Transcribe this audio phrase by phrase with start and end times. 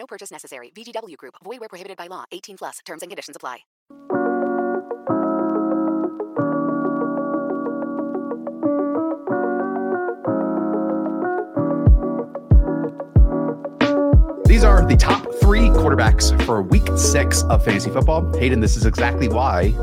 [0.00, 0.72] No purchase necessary.
[0.74, 1.34] VGW Group.
[1.44, 2.24] Void where prohibited by law.
[2.32, 2.78] 18 plus.
[2.86, 3.58] Terms and conditions apply.
[14.46, 18.32] These are the top three quarterbacks for week six of fantasy football.
[18.38, 19.74] Hayden, this is exactly why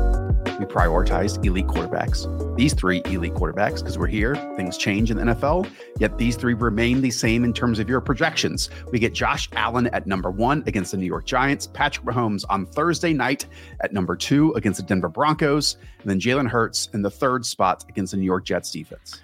[0.58, 2.56] we prioritized elite quarterbacks.
[2.56, 6.54] These three elite quarterbacks, because we're here, things change in the NFL, yet these three
[6.54, 8.68] remain the same in terms of your projections.
[8.90, 12.66] We get Josh Allen at number one against the New York Giants, Patrick Mahomes on
[12.66, 13.46] Thursday night
[13.80, 17.84] at number two against the Denver Broncos, and then Jalen Hurts in the third spot
[17.88, 19.20] against the New York Jets defense.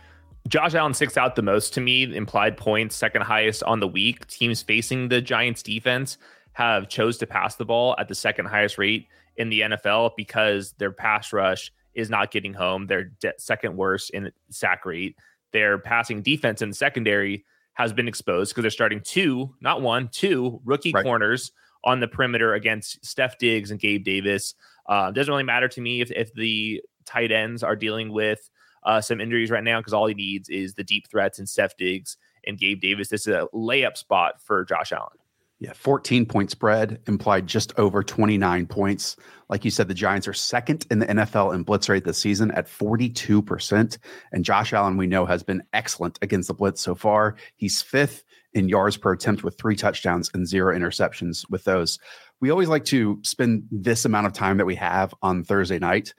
[0.47, 2.15] Josh Allen sticks out the most to me.
[2.15, 4.27] Implied points, second highest on the week.
[4.27, 6.19] Teams facing the Giants defense
[6.53, 10.73] have chose to pass the ball at the second highest rate in the NFL because
[10.79, 12.87] their pass rush is not getting home.
[12.87, 15.17] They're de- second worst in sack rate.
[15.53, 20.09] Their passing defense in the secondary has been exposed because they're starting two, not one,
[20.09, 21.05] two rookie Right.
[21.05, 21.53] corners
[21.85, 24.55] on the perimeter against Steph Diggs and Gabe Davis.
[24.89, 28.49] Uh, doesn't really matter to me if, if the tight ends are dealing with
[28.85, 31.77] uh, some injuries right now because all he needs is the deep threats and Steph
[31.77, 33.09] Diggs and Gabe Davis.
[33.09, 35.17] This is a layup spot for Josh Allen.
[35.65, 39.17] Yeah, 14 point spread implied just over 29 points.
[39.49, 42.51] Like you said, the Giants are second in the NFL in blitz rate this season
[42.51, 43.99] at 42%.
[44.33, 47.37] And Josh Allen, we know, has been excellent against the blitz so far.
[47.57, 51.99] He's fifth in yards per attempt with three touchdowns and zero interceptions with those.
[52.43, 56.13] We always like to spend this amount of time that we have on Thursday night.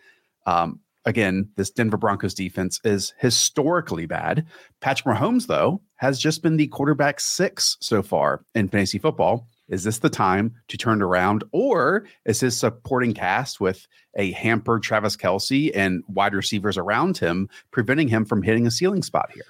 [0.48, 4.45] Um, again, this Denver Broncos defense is historically bad.
[4.82, 9.48] Patrick Mahomes, though, has just been the quarterback six so far in fantasy football.
[9.67, 14.32] Is this the time to turn it around, or is his supporting cast with a
[14.32, 19.32] hampered Travis Kelce and wide receivers around him preventing him from hitting a ceiling spot
[19.33, 19.45] here?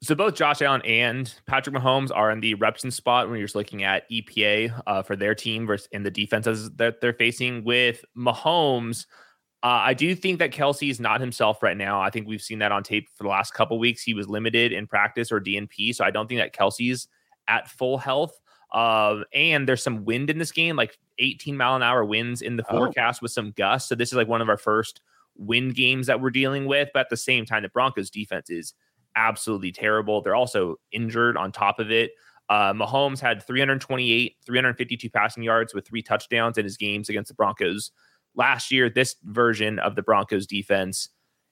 [0.00, 3.56] So both Josh Allen and Patrick Mahomes are in the Repson spot when you're just
[3.56, 7.64] looking at EPA uh, for their team versus in the defenses that they're facing.
[7.64, 9.06] With Mahomes,
[9.62, 12.00] uh, I do think that Kelce is not himself right now.
[12.00, 14.02] I think we've seen that on tape for the last couple weeks.
[14.02, 17.08] He was limited in practice or DNP, so I don't think that Kelce's
[17.48, 18.38] at full health.
[18.72, 22.56] Uh, and there's some wind in this game, like 18 mile an hour winds in
[22.56, 22.76] the Oh.
[22.76, 23.88] forecast with some gusts.
[23.88, 25.00] So this is like one of our first
[25.36, 26.90] wind games that we're dealing with.
[26.92, 28.74] But at the same time, the Broncos defense is
[29.16, 30.20] absolutely terrible.
[30.20, 32.12] They're also injured on top of it.
[32.50, 37.34] Uh, Mahomes had 328, 352 passing yards with three touchdowns in his games against the
[37.34, 37.90] Broncos
[38.34, 38.88] last year.
[38.90, 41.08] This version of the Broncos defense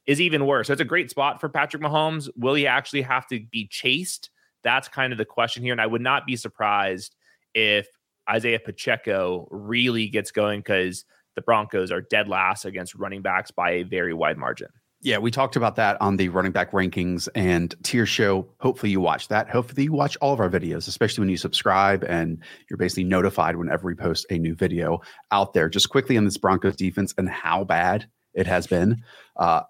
[0.07, 0.69] is even worse.
[0.69, 2.29] So it's a great spot for Patrick Mahomes.
[2.37, 4.31] Will he actually have to be chased?
[4.63, 5.73] That's kind of the question here.
[5.73, 7.15] And I would not be surprised
[7.55, 7.89] if
[8.29, 11.05] Isaiah Pacheco really gets going because
[11.35, 14.69] the Broncos are dead last against running backs by a very wide margin.
[15.06, 18.49] Yeah, we talked about that on the running back rankings and tier show.
[18.59, 19.49] Hopefully, you watch that.
[19.49, 23.55] Hopefully, you watch all of our videos, especially when you subscribe and you're basically notified
[23.55, 24.99] whenever we post a new video
[25.31, 25.69] out there.
[25.69, 29.05] Just quickly on this Broncos defense and how bad it has been.
[29.37, 29.61] Uh,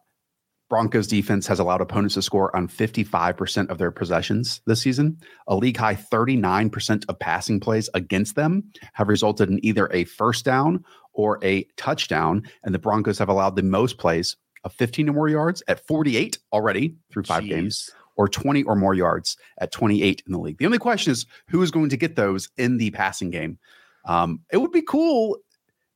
[0.71, 5.19] Broncos defense has allowed opponents to score on 55% of their possessions this season.
[5.49, 10.47] A league high 39% of passing plays against them have resulted in either a first
[10.47, 10.83] down
[11.13, 12.43] or a touchdown.
[12.65, 14.35] And the Broncos have allowed the most plays
[14.67, 17.49] of 15 or more yards at 48 already through five Jeez.
[17.49, 20.59] games, or 20 or more yards at 28 in the league.
[20.59, 23.59] The only question is who is going to get those in the passing game.
[24.07, 25.39] Um, it would be cool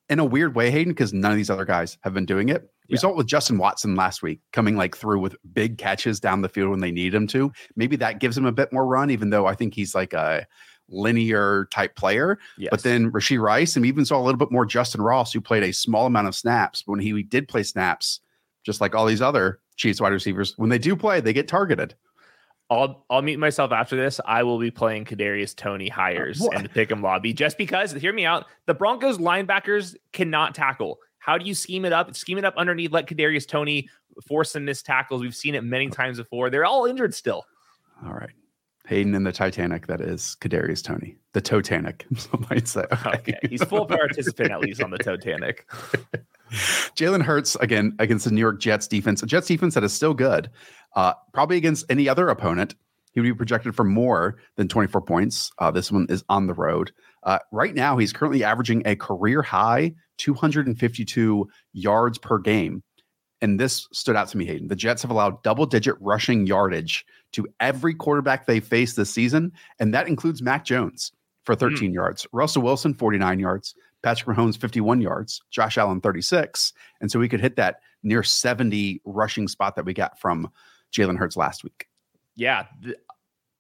[0.09, 2.63] in a weird way, Hayden, because none of these other guys have been doing it.
[2.89, 2.99] We Yeah.
[3.01, 6.49] saw it with Justin Watson last week, coming like through with big catches down the
[6.49, 7.53] field when they need him to.
[7.77, 10.47] Maybe that gives him a bit more run, even though I think he's like a
[10.89, 12.39] linear type player.
[12.59, 12.71] Yes.
[12.71, 15.41] But then Rashee Rice, and we even saw a little bit more Justin Ross, who
[15.41, 16.83] played a small amount of snaps.
[16.83, 18.21] But when he did play snaps,
[18.63, 21.95] just like all these other Chiefs wide receivers, when they do play, they get targeted.
[22.71, 24.21] I'll I'll meet myself after this.
[24.25, 26.57] I will be playing Kadarius Toney hires what?
[26.57, 27.93] in the pick'em lobby just because.
[27.93, 28.47] Hear me out.
[28.67, 30.99] The Broncos linebackers cannot tackle.
[31.19, 32.15] How do you scheme it up?
[32.15, 32.93] Scheme it up underneath.
[32.93, 33.89] Let Kadarius Toney
[34.27, 35.21] force some missed tackles.
[35.21, 36.49] We've seen it many times before.
[36.49, 37.45] They're all injured still.
[38.05, 38.31] All right.
[38.87, 41.17] Hayden and the Titanic, that is Kadarius Toney.
[41.33, 42.85] The Totanic, some might say.
[43.07, 45.69] Okay, he's full participant at least on the Titanic.
[46.51, 50.15] Jalen Hurts again against the New York Jets defense, a Jets defense that is still
[50.15, 50.51] good.
[50.97, 52.75] Uh, probably against any other opponent,
[53.13, 55.51] he would be projected for more than 24 points.
[55.59, 56.93] Uh, this one is on the road.
[57.23, 62.83] Uh, right now, he's currently averaging a career high 252 yards per game.
[63.43, 64.69] And this stood out to me, Hayden.
[64.69, 69.53] The Jets have allowed double digit rushing yardage to every quarterback they face this season.
[69.79, 71.13] And that includes Mac Jones
[71.45, 71.95] for 13 mm.
[71.95, 76.73] yards, Russell Wilson, 49 yards, Patrick Mahomes, 51 yards, Josh Allen, 36.
[77.01, 80.51] And so we could hit that near 70 rushing spot that we got from
[80.93, 81.87] Jalen Hurts last week.
[82.37, 82.67] Yeah.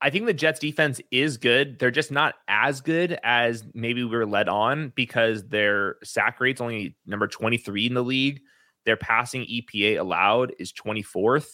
[0.02, 1.78] I think the Jets defense is good.
[1.78, 6.60] They're just not as good as maybe we were led on because their sack rate's
[6.60, 8.40] only number 23 in the league.
[8.86, 11.50] Their passing EPA allowed is 24th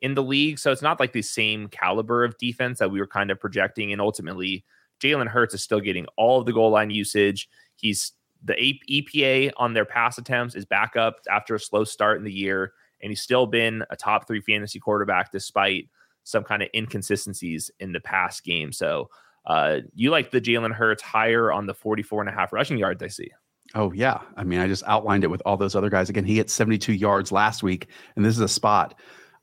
[0.00, 0.58] in the league.
[0.58, 3.92] So it's not like the same caliber of defense that we were kind of projecting.
[3.92, 4.64] And ultimately,
[5.00, 7.48] Jalen Hurts is still getting all of the goal line usage.
[7.76, 8.12] He's
[8.44, 8.54] the
[8.90, 12.72] EPA on their pass attempts is back up after a slow start in the year.
[13.02, 15.88] And he's still been a top three fantasy quarterback despite
[16.24, 18.72] some kind of inconsistencies in the past game.
[18.72, 19.10] So
[19.46, 23.02] uh, you like the Jalen Hurts higher on the 44 and a half rushing yards,
[23.02, 23.30] I see.
[23.74, 24.20] Oh, yeah.
[24.36, 26.08] I mean, I just outlined it with all those other guys.
[26.08, 28.94] Again, he hit 72 yards last week, and this is a spot.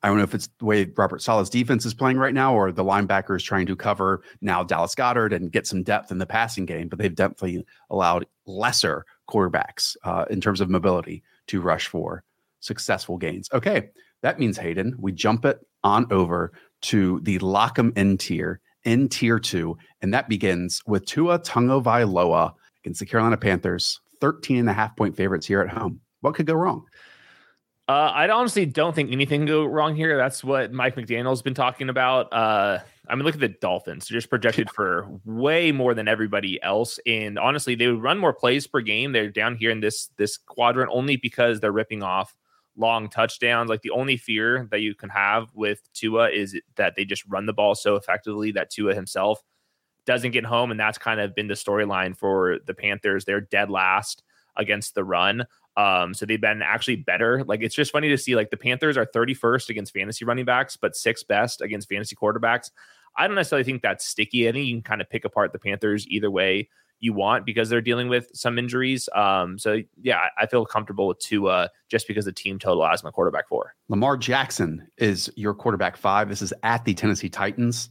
[0.04, 2.72] I don't know if it's the way Robert Saleh's defense is playing right now or
[2.72, 6.66] the linebackers trying to cover now Dallas Goedert and get some depth in the passing
[6.66, 12.24] game, but they've definitely allowed lesser quarterbacks uh, in terms of mobility to rush for
[12.60, 13.48] successful gains.
[13.54, 13.90] Okay,
[14.22, 16.52] that means Hayden, we jump it on over
[16.82, 23.00] to the Lock'em in tier in tier two, and that begins with Tua Tagovailoa against
[23.00, 26.02] the Carolina Panthers, 13 and a half point favorites here at home.
[26.22, 26.86] What could go wrong?
[27.88, 30.16] Uh, I honestly don't think anything go wrong here.
[30.16, 32.32] That's what Mike McDaniel's been talking about.
[32.32, 32.80] Uh,
[33.10, 37.00] I mean, look at the Dolphins; they're just projected for way more than everybody else.
[37.06, 39.12] And honestly, they would run more plays per game.
[39.12, 42.36] They're down here in this this quadrant only because they're ripping off
[42.78, 43.70] long touchdowns.
[43.70, 47.46] Like the only fear that you can have with Tua is that they just run
[47.46, 49.42] the ball so effectively that Tua himself
[50.06, 50.72] doesn't get home.
[50.72, 53.26] And that's kind of been the storyline for the Panthers.
[53.26, 54.24] They're dead last
[54.56, 55.46] against the run.
[55.78, 57.44] Um, so they've been actually better.
[57.46, 60.78] Like it's just funny to see like the Panthers are 31st against fantasy running backs,
[60.78, 62.72] but sixth best against fantasy quarterbacks.
[63.18, 64.48] I don't necessarily think that's sticky.
[64.48, 66.70] I think you can kind of pick apart the Panthers either way
[67.02, 69.10] you want because they're dealing with some injuries.
[69.14, 73.10] Um, so yeah, I feel comfortable with Tua just because the team total has my
[73.12, 73.76] quarterback four.
[73.90, 76.30] Lamar Jackson is your quarterback five.
[76.30, 77.90] This is at the Tennessee Titans.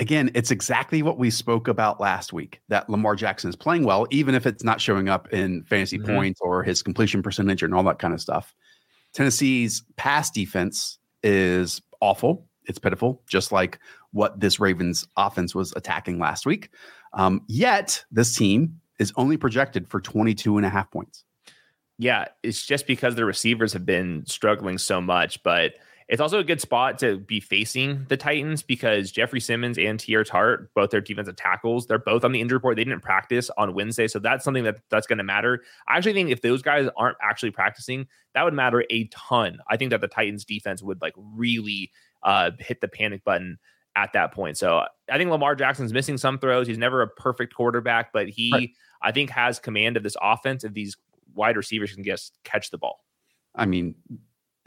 [0.00, 4.06] Again, it's exactly what we spoke about last week that Lamar Jackson is playing well,
[4.10, 6.14] even if it's not showing up in fantasy mm-hmm.
[6.14, 8.54] points or his completion percentage and all that kind of stuff.
[9.12, 12.46] Tennessee's pass defense is awful.
[12.66, 13.78] It's pitiful, just like
[14.10, 16.70] what this Ravens offense was attacking last week.
[17.12, 21.24] Um, yet this team is only projected for 22 and a half points.
[21.98, 25.74] Yeah, it's just because the receivers have been struggling so much, but
[26.08, 30.24] it's also a good spot to be facing the Titans because Jeffery Simmons and Teair
[30.24, 32.76] Tart, both their defensive tackles, they're both on the injury report.
[32.76, 35.62] They didn't practice on Wednesday, so that's something that that's going to matter.
[35.88, 39.58] I actually think if those guys aren't actually practicing, that would matter a ton.
[39.68, 41.90] I think that the Titans defense would like really
[42.22, 43.58] uh, hit the panic button
[43.96, 44.58] at that point.
[44.58, 46.66] So I think Lamar Jackson's missing some throws.
[46.66, 48.70] He's never a perfect quarterback, but he right.
[49.00, 50.96] I think has command of this offense if these
[51.34, 53.04] wide receivers can just catch the ball.
[53.54, 53.94] I mean,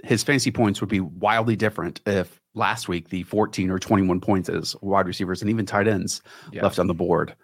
[0.04, 4.50] his fantasy points would be wildly different if last week the 14 or 21 points
[4.50, 6.22] as wide receivers and even tight ends
[6.52, 6.64] yeah.
[6.64, 7.36] left on the board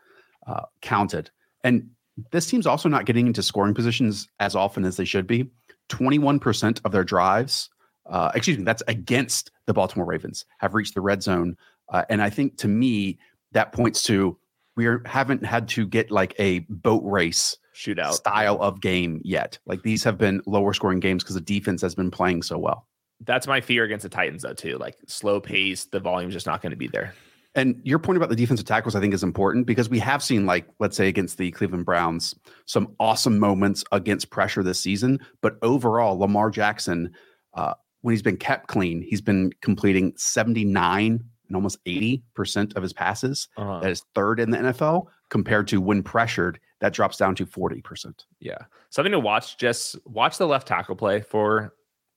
[0.48, 1.30] uh, counted.
[1.64, 1.90] And
[2.32, 5.50] this team's also not getting into scoring positions as often as they should be.
[5.90, 7.70] 21% of their drives,
[8.10, 11.58] uh, excuse me, that's against the Baltimore Ravens, have reached the red zone
[11.94, 13.20] uh, and I think to me,
[13.52, 14.38] that points to
[14.76, 19.58] we are, haven't had to get like a boat race shootout style of game yet.
[19.66, 22.88] Like these have been lower scoring games because the defense has been playing so well.
[23.26, 24.78] That's my fear against the Titans, though, too.
[24.78, 27.14] Like slow pace, the volume's just not going to be there.
[27.56, 30.46] And your point about the defensive tackles, I think, is important because we have seen,
[30.46, 32.34] like, let's say against the Cleveland Browns,
[32.66, 35.20] some awesome moments against pressure this season.
[35.42, 37.14] But overall, Lamar Jackson,
[37.54, 42.94] uh, when he's been kept clean, he's been completing 79 and almost 80% of his
[42.94, 43.48] passes.
[43.56, 43.80] Uh-huh.
[43.82, 48.26] That is third in the NFL compared to when pressured, that drops down to 40%.
[48.42, 48.58] Yeah.
[48.90, 49.58] Something to watch.
[49.58, 51.74] Just watch the left tackle play for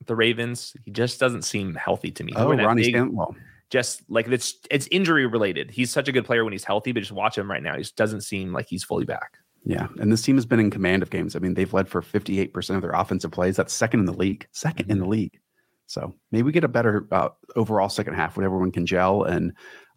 [0.06, 0.74] the Ravens.
[0.84, 2.32] He just doesn't seem healthy to me.
[2.34, 3.26] Oh, Ronnie Stanley.
[3.70, 5.70] Just like it's it's injury related.
[5.70, 7.74] He's such a good player when he's healthy, but just watch him right now.
[7.74, 9.38] He just doesn't seem like he's fully back.
[9.64, 9.86] Yeah.
[10.00, 11.36] And this team has been in command of games.
[11.36, 13.54] I mean, they've led for 58% of their offensive plays.
[13.54, 14.48] That's second in the league.
[14.52, 14.90] 2nd mm-hmm.
[14.90, 15.38] in the league.
[15.86, 19.22] So maybe we get a better uh, overall second half when everyone can gel.
[19.22, 19.52] And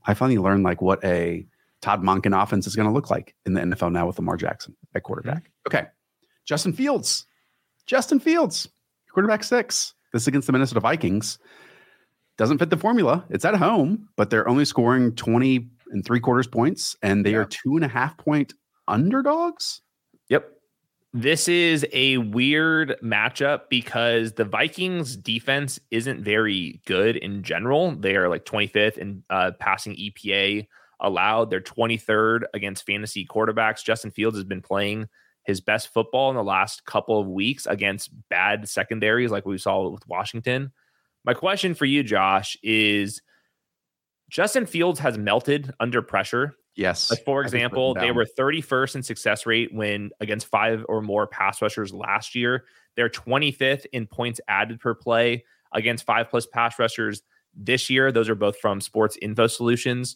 [0.05, 1.47] I finally learned like what a
[1.81, 4.75] Todd Monken offense is going to look like in the NFL now with Lamar Jackson
[4.95, 5.43] at quarterback.
[5.43, 5.77] Mm-hmm.
[5.77, 5.87] Okay.
[6.45, 7.25] Justin Fields.
[7.85, 8.67] Justin Fields,
[9.11, 9.93] quarterback six.
[10.13, 11.39] This against the Minnesota Vikings.
[12.37, 13.25] doesn't fit the formula.
[13.29, 17.37] It's at home, but they're only scoring 20 and three quarters points, and they yeah.
[17.37, 18.53] are two and a half point
[18.87, 19.81] underdogs.
[20.29, 20.51] Yep.
[21.13, 27.95] This is a weird matchup because the Vikings defense isn't very good in general.
[27.95, 30.67] They are like 25th in uh, passing EPA
[30.99, 31.49] allowed.
[31.49, 33.83] They're 23rd against fantasy quarterbacks.
[33.83, 35.07] Justin Fields has been playing
[35.43, 39.89] his best football in the last couple of weeks against bad secondaries like we saw
[39.89, 40.71] with Washington.
[41.25, 43.21] My question for you, Josh, is
[44.29, 46.55] Justin Fields has melted under pressure.
[46.75, 47.09] Yes.
[47.09, 51.61] Like for example, they were 31st in success rate when against five or more pass
[51.61, 52.63] rushers last year.
[52.95, 57.21] They're 25th in points added per play against five plus pass rushers
[57.53, 58.11] this year.
[58.11, 60.15] Those are both from Sports Info Solutions.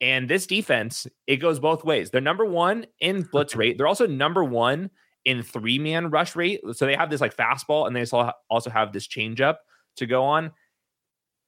[0.00, 2.10] And this defense, it goes both ways.
[2.10, 3.78] They're number one in blitz rate.
[3.78, 4.90] They're also number one
[5.24, 6.60] in three man rush rate.
[6.72, 8.04] So they have this like fastball and they
[8.50, 9.56] also have this changeup
[9.96, 10.52] to go on.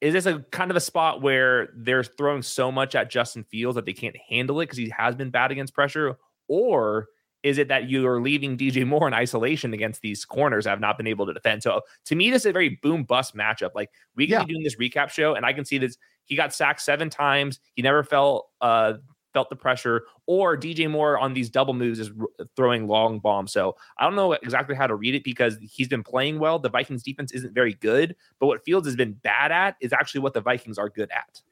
[0.00, 3.74] Is this a kind of a spot where they're throwing so much at Justin Fields
[3.74, 6.16] that they can't handle it because he has been bad against pressure?
[6.46, 7.08] Or
[7.44, 10.80] is it that you are leaving DJ Moore in isolation against these corners that have
[10.80, 11.62] not been able to defend?
[11.62, 13.70] So to me, this is a very boom bust matchup.
[13.74, 14.44] Like we can yeah.
[14.44, 15.98] be doing this recap show, and I can see this.
[16.24, 17.60] He got sacked seven times.
[17.74, 18.94] He never felt uh,
[19.34, 23.52] felt the pressure, or DJ Moore on these double moves is r- throwing long bombs.
[23.52, 26.58] So I don't know exactly how to read it because he's been playing well.
[26.58, 30.22] The Vikings defense isn't very good, but what Fields has been bad at is actually
[30.22, 31.42] what the Vikings are good at.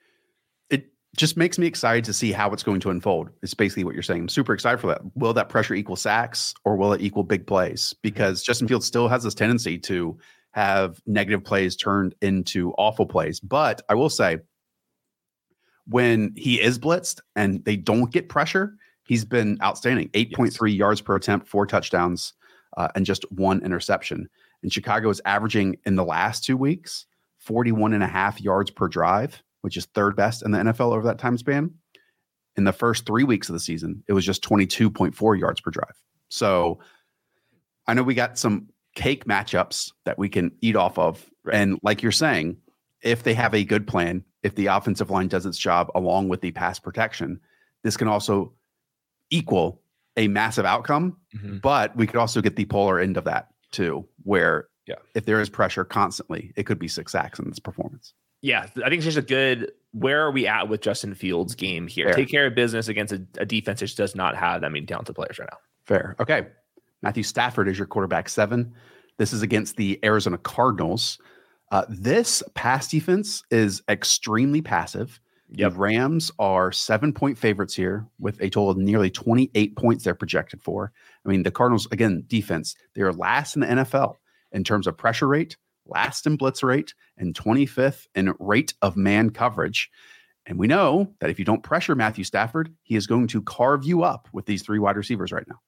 [1.17, 3.29] Just makes me excited to see how it's going to unfold.
[3.43, 4.23] It's basically what you're saying.
[4.23, 5.03] I'm super excited for that.
[5.15, 7.95] Will that pressure equal sacks or will it equal big plays?
[8.03, 10.17] Because Justin Fields still has this tendency to
[10.53, 13.41] have negative plays turned into awful plays.
[13.41, 14.39] But I will say,
[15.87, 20.79] when he is blitzed and they don't get pressure, he's been outstanding 8.3 yes.
[20.79, 22.35] yards per attempt, four touchdowns,
[22.77, 24.29] uh, and just one interception.
[24.63, 27.07] And Chicago is averaging in the last two weeks
[27.41, 31.07] 41 and a half yards per drive, which is third best in the NFL over
[31.07, 31.73] that time span.
[32.57, 35.97] In the first three weeks of the season, it was just 22.4 yards per drive.
[36.29, 36.81] So
[37.87, 41.25] I know we got some cake matchups that we can eat off of.
[41.45, 41.57] Right.
[41.57, 42.59] And like you're saying,
[43.03, 46.41] if they have a good plan, if the offensive line does its job along with
[46.41, 47.41] the pass protection,
[47.83, 48.53] this can also
[49.31, 49.81] equal
[50.17, 51.17] a massive outcome.
[51.35, 51.59] Mm-hmm.
[51.59, 54.97] But we could also get the polar end of that too, where yeah.
[55.15, 58.15] if there is pressure constantly, it could be six sacks in this performance.
[58.43, 59.73] Yeah, I think it's just a good.
[59.93, 62.07] Where are we at with Justin Fields' game here?
[62.07, 62.15] Fair.
[62.15, 65.15] Take care of business against a, a defense that does not have that many talented
[65.15, 65.59] players right now.
[65.85, 66.17] Fair.
[66.19, 66.47] Okay.
[67.03, 68.75] Matthew Stafford is your quarterback seven.
[69.19, 71.19] This is against the Arizona Cardinals.
[71.71, 75.21] Uh, this pass defense is extremely passive.
[75.55, 75.73] Yep.
[75.73, 80.15] The Rams are seven point favorites here with a total of nearly 28 points they're
[80.15, 80.93] projected for.
[81.25, 84.17] I mean, the Cardinals, again, defense, they are last in the NFL
[84.53, 89.31] in terms of pressure rate, last in blitz rate, and 25th in rate of man
[89.31, 89.91] coverage.
[90.47, 93.85] And we know that if you don't pressure Matthew Stafford, he is going to carve
[93.85, 95.61] you up with these three wide receivers right now.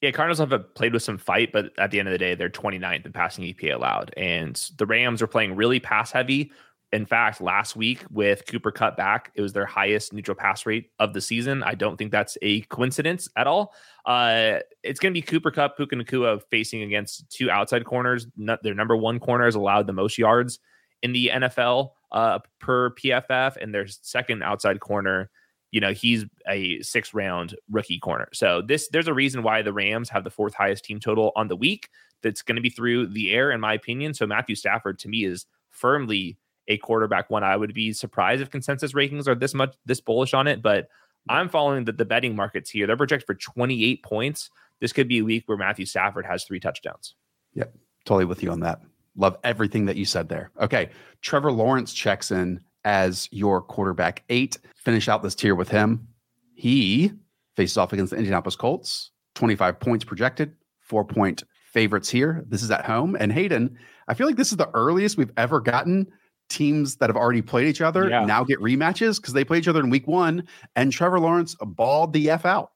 [0.00, 2.50] Yeah, Cardinals have played with some fight, but at the end of the day, they're
[2.50, 4.12] 29th in passing EPA allowed.
[4.16, 6.52] And the Rams are playing really pass heavy.
[6.94, 10.92] In fact, last week with Cooper Kupp back, it was their highest neutral pass rate
[11.00, 11.64] of the season.
[11.64, 13.74] I don't think that's a coincidence at all.
[14.06, 18.28] Uh, it's going to be Cooper Kupp, Puka Nacua facing against two outside corners.
[18.36, 20.60] their number one corner has allowed the most yards
[21.02, 25.30] in the NFL uh, per PFF, and their second outside corner
[25.72, 29.72] you know he's a six round rookie corner so this there's a reason why the
[29.72, 31.88] rams have the fourth highest team total on the week
[32.22, 35.24] that's going to be through the air in my opinion so matthew stafford to me
[35.24, 39.74] is firmly a quarterback one i would be surprised if consensus rankings are this much
[39.86, 40.88] this bullish on it but
[41.28, 42.86] i'm following the, the betting markets here.
[42.86, 44.50] They're projected for 28 points.
[44.80, 47.14] This could be a week where matthew stafford has three touchdowns.
[47.54, 47.74] Yep.
[48.04, 48.80] Totally with you on that.
[49.16, 50.50] Love everything that you said there.
[50.60, 50.90] Okay.
[51.22, 54.58] Trevor lawrence checks in as your quarterback eight.
[54.76, 56.06] Finish out this tier with him.
[56.54, 57.12] He
[57.56, 62.44] faces off against the Indianapolis Colts, 25 points projected, four point favorites here.
[62.48, 63.16] This is at home.
[63.18, 63.78] And Hayden,
[64.08, 66.12] I feel like this is the earliest we've ever gotten
[66.48, 68.24] teams that have already played each other yeah.
[68.24, 70.46] now get rematches because they played each other in week one
[70.76, 72.72] and Trevor Lawrence balled the F out.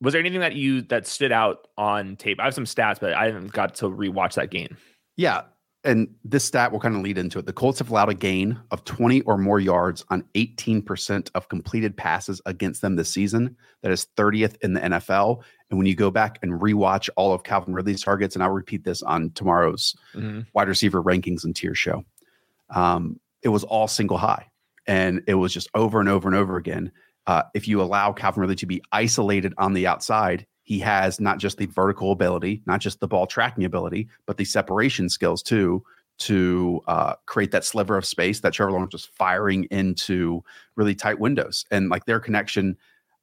[0.00, 2.38] Was there anything that you that stood out on tape?
[2.38, 4.76] I have some stats, but I haven't got to rewatch that game.
[5.16, 5.42] Yeah
[5.86, 7.46] and this stat will kind of lead into it.
[7.46, 11.96] The Colts have allowed a gain of 20 or more yards on 18% of completed
[11.96, 13.56] passes against them this season.
[13.82, 15.42] That is 30th in the NFL.
[15.70, 18.82] And when you go back and rewatch all of Calvin Ridley's targets, and I'll repeat
[18.82, 20.40] this on tomorrow's mm-hmm.
[20.54, 22.04] wide receiver rankings and tier show,
[22.70, 24.50] um, it was all single high.
[24.86, 26.92] And it was just over and over and over again.
[27.26, 31.38] Uh, if you allow Calvin Ridley to be isolated on the outside, he has not
[31.38, 35.82] just the vertical ability, not just the ball tracking ability, but the separation skills too
[36.18, 40.42] to uh, create that sliver of space that Trevor Lawrence was firing into
[40.76, 41.64] really tight windows.
[41.70, 42.76] And like their connection,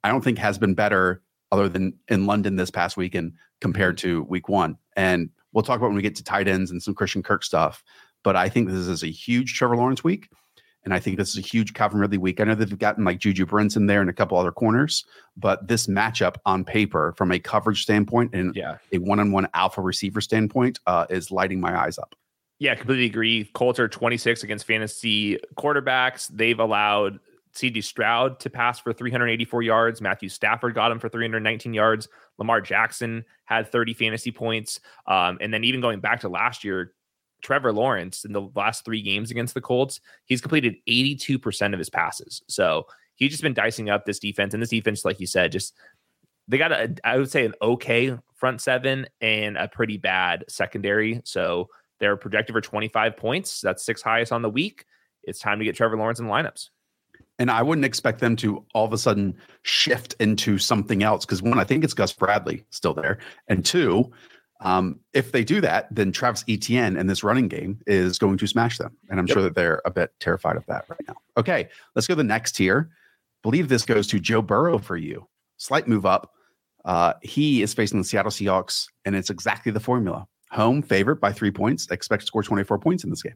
[0.03, 1.21] I don't think has been better
[1.51, 4.77] other than in London this past weekend compared to week one.
[4.95, 7.83] And we'll talk about when we get to tight ends and some Christian Kirk stuff.
[8.23, 10.29] But I think this is a huge Trevor Lawrence week.
[10.85, 12.41] And I think this is a huge Calvin Ridley week.
[12.41, 15.05] I know they've gotten like Juju Brents in there and a couple other corners,
[15.37, 18.77] but this matchup on paper, from a coverage standpoint and Yeah.
[18.91, 22.15] a one-on-one alpha receiver standpoint, uh, is lighting my eyes up.
[22.59, 23.45] Yeah, completely agree.
[23.53, 26.27] Colts are 26 against fantasy quarterbacks.
[26.27, 27.19] They've allowed
[27.53, 30.01] CJ Stroud to pass for 384 yards.
[30.01, 32.09] Matthew Stafford got him for 319 yards.
[32.37, 34.81] Lamar Jackson had 30 fantasy points.
[35.07, 36.93] Um, and then even going back to last year,
[37.43, 41.89] Trevor Lawrence in the last three games against the Colts, he's completed 82% of his
[41.89, 42.41] passes.
[42.47, 44.53] So he's just been dicing up this defense.
[44.53, 45.75] And this defense, like you said, just
[46.47, 51.21] they got a, I would say, an okay front seven and a pretty bad secondary.
[51.25, 51.69] So
[51.99, 53.61] they're projected for 25 points.
[53.61, 54.85] That's six highest on the week.
[55.23, 56.69] It's time to get Trevor Lawrence in lineups.
[57.39, 61.41] And I wouldn't expect them to all of a sudden shift into something else because
[61.41, 64.11] one, I think it's Gus Bradley still there, and two,
[64.63, 68.47] um, if they do that, then Travis Etienne and this running game is going to
[68.47, 69.33] smash them, and I'm Yep.
[69.33, 71.15] sure that they're a bit terrified of that right now.
[71.37, 72.89] Okay, let's go to the next tier.
[73.43, 75.27] Believe this goes to Joe Burrow for you.
[75.57, 76.31] Slight move up.
[76.85, 80.25] Uh, he is facing the Seattle Seahawks, and it's exactly the formula.
[80.51, 81.89] Home favorite by three points.
[81.91, 83.35] Expect to score 24 points in this game.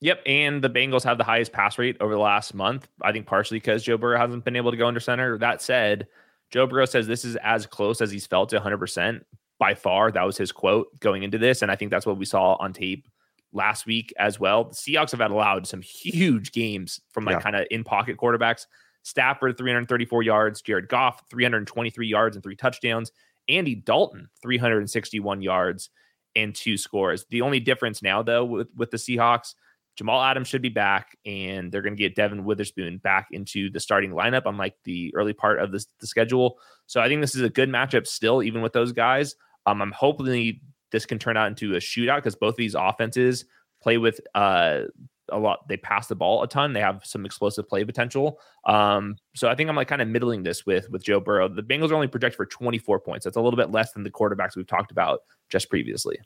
[0.00, 0.22] Yep.
[0.26, 2.88] And the Bengals have the highest pass rate over the last month.
[3.02, 5.36] I think partially because Joe Burrow hasn't been able to go under center.
[5.38, 6.06] That said,
[6.50, 9.20] Joe Burrow says this is as close as he's felt to 100%
[9.60, 10.10] by far.
[10.10, 11.62] That was his quote going into this.
[11.62, 13.06] And I think that's what we saw on tape
[13.52, 14.64] last week as well.
[14.64, 17.40] The Seahawks have had allowed some huge games from like Yeah.
[17.42, 18.66] kind of in pocket quarterbacks.
[19.02, 20.60] Stafford, 334 yards.
[20.62, 23.12] Jared Goff, 323 yards and three touchdowns.
[23.48, 25.90] Andy Dalton, 361 yards
[26.36, 27.26] and two scores.
[27.30, 29.54] The only difference now, though, with, with the Seahawks,
[29.96, 33.80] Jamal Adams should be back, and they're going to get Devon Witherspoon back into the
[33.80, 36.58] starting lineup, unlike the early part of this, the schedule.
[36.86, 39.34] So I think this is a good matchup still, even with those guys.
[39.66, 40.60] Um, I'm hoping
[40.92, 43.44] this can turn out into a shootout because both of these offenses
[43.82, 44.82] play with uh,
[45.30, 45.68] a lot.
[45.68, 46.72] They pass the ball a ton.
[46.72, 48.38] They have some explosive play potential.
[48.66, 51.48] Um, so I think I'm like kind of middling this with with Joe Burrow.
[51.48, 53.24] The Bengals are only projected for 24 points.
[53.24, 56.18] That's a little bit less than the quarterbacks we've talked about just previously.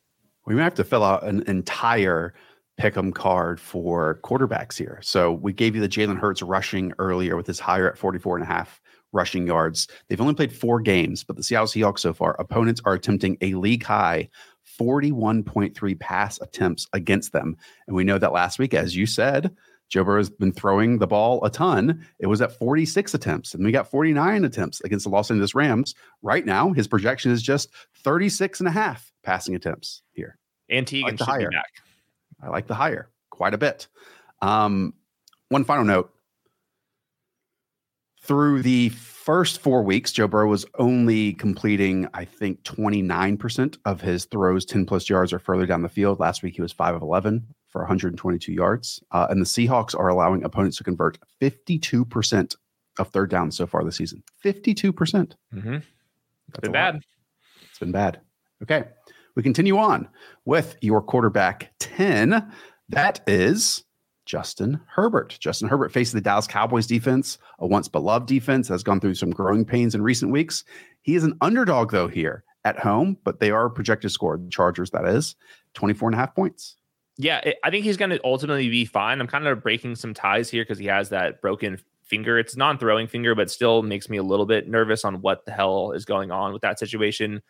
[0.46, 2.34] We might have to fill out an entire
[2.78, 4.98] pick'em card for quarterbacks here.
[5.02, 8.42] So we gave you the Jalen Hurts rushing earlier with his higher at 44 and
[8.42, 8.80] a half
[9.14, 9.88] rushing yards.
[10.08, 13.54] They've only played four games, but the Seattle Seahawks so far, opponents are attempting a
[13.54, 14.28] league high
[14.78, 17.56] 41.3 pass attempts against them.
[17.86, 19.54] And we know that last week, as you said,
[19.88, 22.04] Joe Burrow has been throwing the ball a ton.
[22.18, 25.94] It was at 46 attempts, and we got 49 attempts against the Los Angeles Rams.
[26.22, 27.70] Right now, his projection is just
[28.02, 30.38] 36 and a half passing attempts here.
[30.68, 31.50] And Teagan Like the should be higher.
[32.42, 33.88] I like the higher quite a bit.
[34.40, 34.94] Um,
[35.48, 36.13] one final note.
[38.24, 44.24] Through the first four weeks, Joe Burrow was only completing, I think, 29% of his
[44.24, 46.20] throws 10 plus yards or further down the field.
[46.20, 49.02] Last week, he was 5 of 11 for 122 yards.
[49.10, 52.56] Uh, and the Seahawks are allowing opponents to convert 52%
[52.98, 54.22] of third down so far this season.
[54.42, 54.94] 52%.
[55.54, 55.70] Mm-hmm.
[55.72, 57.00] That's Been bad.
[57.68, 58.20] It's been bad.
[58.62, 58.84] Okay.
[59.36, 60.08] We continue on
[60.46, 62.50] with your quarterback 10.
[62.88, 63.83] That is
[64.26, 65.36] Justin Herbert.
[65.40, 69.30] Justin Herbert faces the Dallas Cowboys defense, a once beloved defense, has gone through some
[69.30, 70.64] growing pains in recent weeks.
[71.02, 74.90] He is an underdog, though, here at home, but they are projected score, the Chargers,
[74.90, 75.36] that is,
[75.74, 76.76] 24 and a half points.
[77.16, 79.20] Yeah, it, I think he's going to ultimately be fine.
[79.20, 82.38] I'm kind of breaking some ties here because he has that broken finger.
[82.38, 85.92] It's non-throwing finger, but still makes me a little bit nervous on what the hell
[85.92, 87.42] is going on with that situation.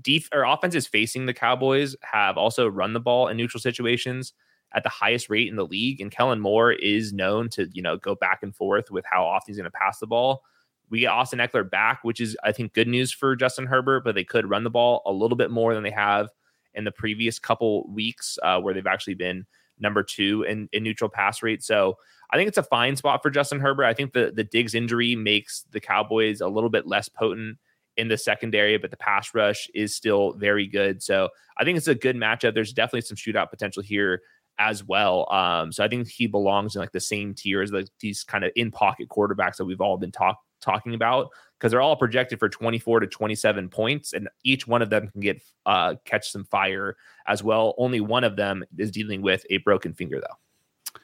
[0.00, 4.32] Def- or offenses facing the Cowboys have also run the ball in neutral situations
[4.72, 7.96] at the highest rate in the league, and Kellen Moore is known to you know
[7.96, 10.42] go back and forth with how often he's going to pass the ball.
[10.90, 14.14] We get Austin Ekeler back, which is I think good news for Justin Herbert, but
[14.14, 16.28] they could run the ball a little bit more than they have
[16.74, 19.46] in the previous couple weeks, uh, where they've actually been
[19.78, 21.62] number two in, in neutral pass rate.
[21.62, 21.96] So
[22.30, 23.84] I think it's a fine spot for Justin Herbert.
[23.84, 27.58] I think the the Diggs injury makes the Cowboys a little bit less potent
[27.96, 31.02] in the secondary, but the pass rush is still very good.
[31.02, 31.28] So
[31.58, 32.54] I think it's a good matchup.
[32.54, 34.22] There's definitely some shootout potential here
[34.60, 35.26] as well.
[35.32, 38.44] Um, so I think he belongs in like the same tier as like these kind
[38.44, 42.38] of in pocket quarterbacks that we've all been talk, talking about because they're all projected
[42.38, 46.44] for 24 to 27 points, and each one of them can get uh, catch some
[46.44, 46.96] fire
[47.26, 47.74] as well.
[47.78, 51.00] Only one of them is dealing with a broken finger though.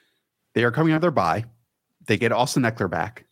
[0.55, 1.45] They are coming out of their bye.
[2.07, 3.25] They get Austin Ekeler back,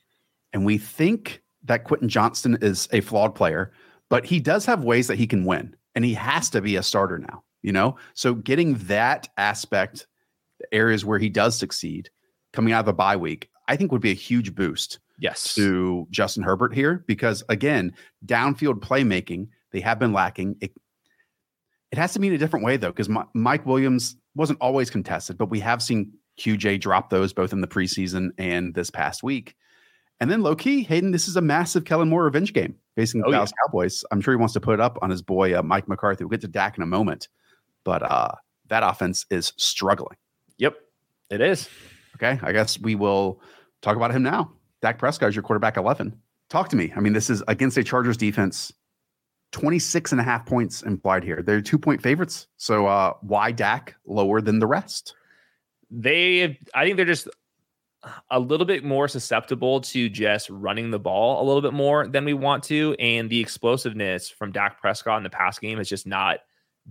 [0.54, 3.72] and we think that Quentin Johnston is a flawed player,
[4.08, 6.82] but he does have ways that he can win, and he has to be a
[6.82, 7.44] starter now.
[7.60, 10.06] You know, so getting that aspect
[10.72, 12.10] areas where he does succeed
[12.52, 15.54] coming out of the bye week, I think would be a huge boost Yes.
[15.54, 17.94] to Justin Herbert here because again,
[18.26, 20.56] downfield playmaking they have been lacking.
[20.60, 20.72] It,
[21.90, 25.36] it has to be in a different way though, because Mike Williams wasn't always contested,
[25.38, 29.54] but we have seen QJ drop those both in the preseason and this past week.
[30.20, 33.26] And then low key, Hayden, this is a massive Kellen Moore revenge game facing the
[33.28, 34.04] Oh, Dallas Cowboys.
[34.12, 36.24] I'm sure he wants to put it up on his boy uh, Mike McCarthy.
[36.24, 37.28] We'll get to Dak in a moment,
[37.84, 38.30] but uh,
[38.68, 40.16] that offense is struggling.
[40.58, 40.76] Yep.
[41.30, 41.68] It is.
[42.16, 43.40] Okay, I guess we will
[43.82, 44.52] talk about him now.
[44.82, 46.16] Dak Prescott is your quarterback 11.
[46.48, 46.92] Talk to me.
[46.94, 48.72] I mean, this is against a Chargers defense.
[49.52, 51.42] 26 and a half points implied here.
[51.42, 52.48] They're two point favorites.
[52.56, 55.14] So uh, why Dak lower than the rest?
[55.90, 57.28] They, I think they're just
[58.30, 62.24] a little bit more susceptible to just running the ball a little bit more than
[62.24, 62.94] we want to.
[62.98, 66.40] And the explosiveness from Dak Prescott in the pass game has just not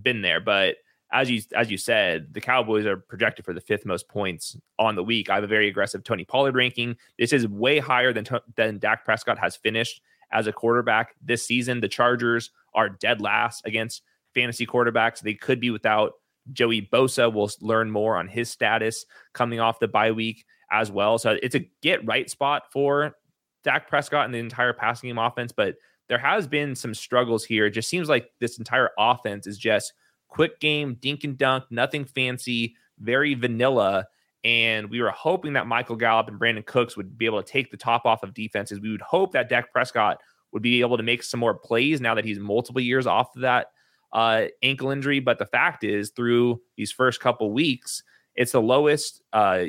[0.00, 0.40] been there.
[0.40, 0.76] But
[1.14, 4.96] as you as you said, the Cowboys are projected for the fifth most points on
[4.96, 5.30] the week.
[5.30, 6.96] I have a very aggressive Tony Pollard ranking.
[7.18, 11.80] This is way higher than than Dak Prescott has finished as a quarterback this season.
[11.80, 14.02] The Chargers are dead last against
[14.34, 15.20] fantasy quarterbacks.
[15.20, 16.14] They could be without
[16.52, 17.32] Joey Bosa.
[17.32, 21.18] We'll learn more on his status coming off the bye week as well.
[21.18, 23.16] So it's a get right spot for
[23.62, 25.52] Dak Prescott and the entire passing game offense.
[25.52, 25.76] But
[26.08, 27.66] there has been some struggles here.
[27.66, 29.92] It just seems like this entire offense is just
[30.34, 34.06] quick game, dink and dunk, nothing fancy, very vanilla.
[34.42, 37.70] And we were hoping that Michael Gallup and Brandin Cooks would be able to take
[37.70, 38.80] the top off of defenses.
[38.80, 40.20] We would hope that Dak Prescott
[40.52, 43.42] would be able to make some more plays now that he's multiple years off of
[43.42, 43.68] that
[44.12, 45.20] uh, ankle injury.
[45.20, 48.02] But the fact is, through these first couple weeks,
[48.34, 49.64] it's the lowest uh,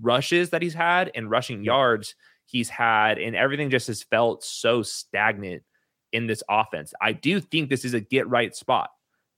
[0.00, 4.82] rushes that he's had and rushing yards he's had, and everything just has felt so
[4.82, 5.62] stagnant
[6.12, 6.92] in this offense.
[7.00, 8.90] I do think this is a get right spot,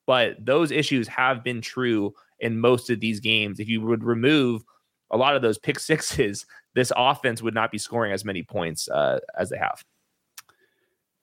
[0.07, 3.61] but those issues have been true in most of these games.
[3.61, 4.63] If you would remove
[5.11, 8.89] a lot of those pick sixes, this offense would not be scoring as many points
[8.89, 9.85] uh, as they have.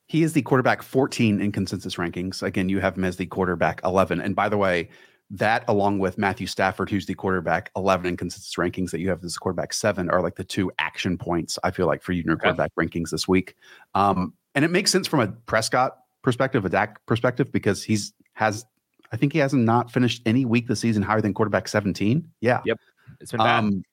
[0.07, 2.41] He is the quarterback 14 in consensus rankings.
[2.41, 4.21] Again, you have him as the quarterback 11.
[4.21, 4.89] And by the way,
[5.31, 9.23] that along with Matthew Stafford, who's the quarterback 11 in consensus rankings that you have
[9.23, 12.25] as quarterback seven, are like the two action points I feel like for you in
[12.25, 12.45] your Okay.
[12.49, 13.55] quarterback rankings this week.
[13.93, 18.65] Um, and it makes sense from a Prescott perspective, a Dak perspective, because he's has,
[19.11, 22.27] I think he hasn't not finished any week this season higher than quarterback 17.
[22.41, 22.61] Yeah.
[22.65, 22.77] Yep.
[23.19, 23.59] It's been bad.
[23.59, 23.83] Um,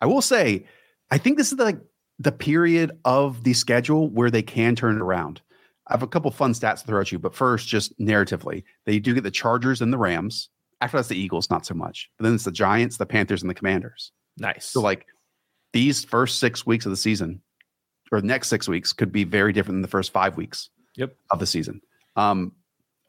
[0.00, 0.64] I will say,
[1.10, 1.78] I think this is the, like
[2.18, 5.40] the period of the schedule where they can turn it around.
[5.86, 8.98] I have a couple fun stats to throw at you, but first, just narratively, they
[8.98, 10.48] do get the Chargers and the Rams.
[10.80, 12.08] After that's the Eagles, not so much.
[12.18, 14.12] But then it's the Giants, the Panthers, and the Commanders.
[14.36, 14.66] nice.
[14.66, 15.06] So like
[15.72, 17.42] these first six weeks of the season,
[18.12, 21.14] or the next six weeks, could be very different than the first five weeks Yep.
[21.30, 21.80] of the season.
[22.16, 22.52] Um,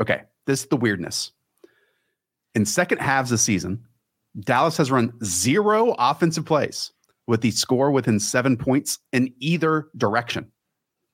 [0.01, 1.31] okay, this is the weirdness.
[2.55, 3.85] In second halves of season,
[4.39, 6.91] Dallas has run zero offensive plays
[7.27, 10.51] with the score within seven points in either direction.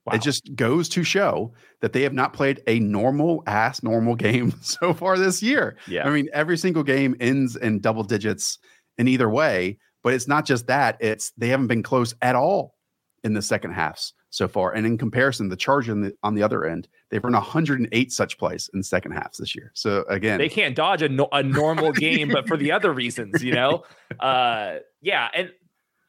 [0.05, 0.13] Wow.
[0.13, 4.53] It just goes to show that they have not played a normal ass normal game
[4.61, 5.77] so far this year.
[5.87, 6.07] yeah.
[6.07, 8.59] I mean, every single game ends in double digits
[8.97, 12.75] in either way, but it's not just that, it's they haven't been close at all
[13.23, 14.73] in the second halves so far.
[14.73, 18.37] And in comparison, the Chargers on the, on the other end, they've run 108 such
[18.37, 19.71] plays in second halves this year.
[19.73, 23.41] So again, they can't dodge a, no, a normal game, but for the other reasons,
[23.41, 23.83] you know?
[24.19, 25.29] Uh, yeah.
[25.33, 25.51] And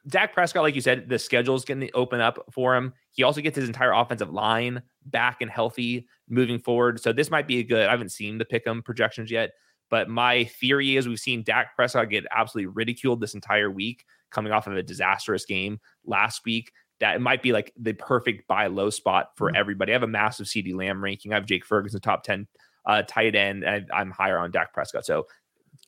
[0.06, 2.92] Dak Prescott, like you said, the schedule's going to open up for him.
[3.12, 7.00] He also gets his entire offensive line back and healthy moving forward.
[7.00, 9.52] So this might be a good, I haven't seen the pick 'em projections yet,
[9.90, 14.52] but my theory is we've seen Dak Prescott get absolutely ridiculed this entire week coming
[14.52, 16.70] off of a disastrous game last week.
[17.00, 19.92] That it might be like the perfect buy low spot for everybody.
[19.92, 21.32] I have a massive CeeDee Lamb ranking.
[21.32, 22.46] I have Jake Ferguson top 10
[22.86, 25.04] uh, tight end, and I'm higher on Dak Prescott.
[25.04, 25.26] So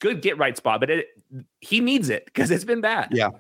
[0.01, 1.07] good get right spot, but it,
[1.61, 3.09] he needs it because it's been bad.
[3.13, 3.31] Yeah.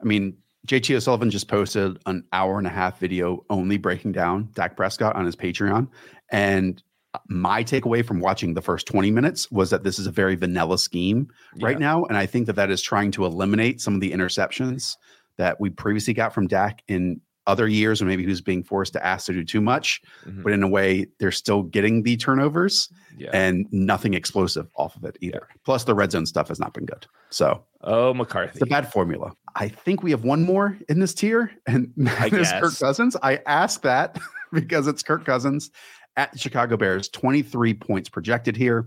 [0.00, 4.50] I mean, JT O'Sullivan just posted an hour and a half video only breaking down
[4.54, 5.88] Dak Prescott on his Patreon.
[6.30, 6.82] And
[7.28, 10.78] my takeaway from watching the first 20 minutes was that this is a very vanilla
[10.78, 11.28] scheme
[11.60, 11.86] right Yeah.
[11.86, 12.04] now.
[12.04, 14.96] And I think that that is trying to eliminate some of the interceptions
[15.40, 18.92] that we previously got from Dak in other years when maybe he was being forced
[18.92, 20.02] to ask to do too much.
[20.26, 20.42] Mhm.
[20.44, 23.30] But in a way, they're still getting the turnovers Yeah.
[23.32, 25.48] and nothing explosive off of it either.
[25.64, 27.06] Plus, the red zone stuff has not been good.
[27.30, 28.52] So oh, McCarthy.
[28.52, 29.32] it's a bad formula.
[29.56, 32.78] I think we have one more in this tier, and I that is Kirk.
[32.78, 33.16] Cousins.
[33.22, 34.18] I ask that
[34.52, 35.70] because it's Kirk Cousins
[36.16, 38.86] at the Chicago Bears, 23 points projected here,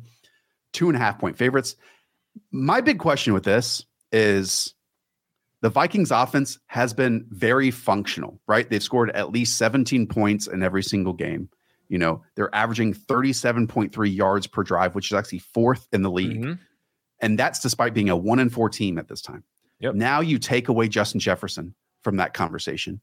[0.71, 1.75] two and a half point favorites.
[2.51, 4.75] My big question with this is
[5.63, 8.69] the Vikings offense has been very functional, right?
[8.69, 11.49] They've scored at least 17 points in every single game.
[11.88, 16.43] You know, they're averaging 37.3 yards per drive, which is actually fourth in the league
[16.43, 16.60] Mhm.
[17.21, 19.45] And that's despite being a one in four team at this time.
[19.80, 19.95] Yep.
[19.95, 22.99] Now you take away Justin Jefferson from that conversation.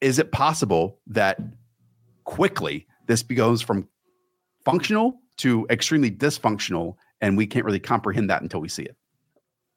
[0.00, 1.38] Is it possible that
[2.24, 3.86] quickly this goes from
[4.64, 8.96] functional to extremely dysfunctional and we can't really comprehend that until we see it?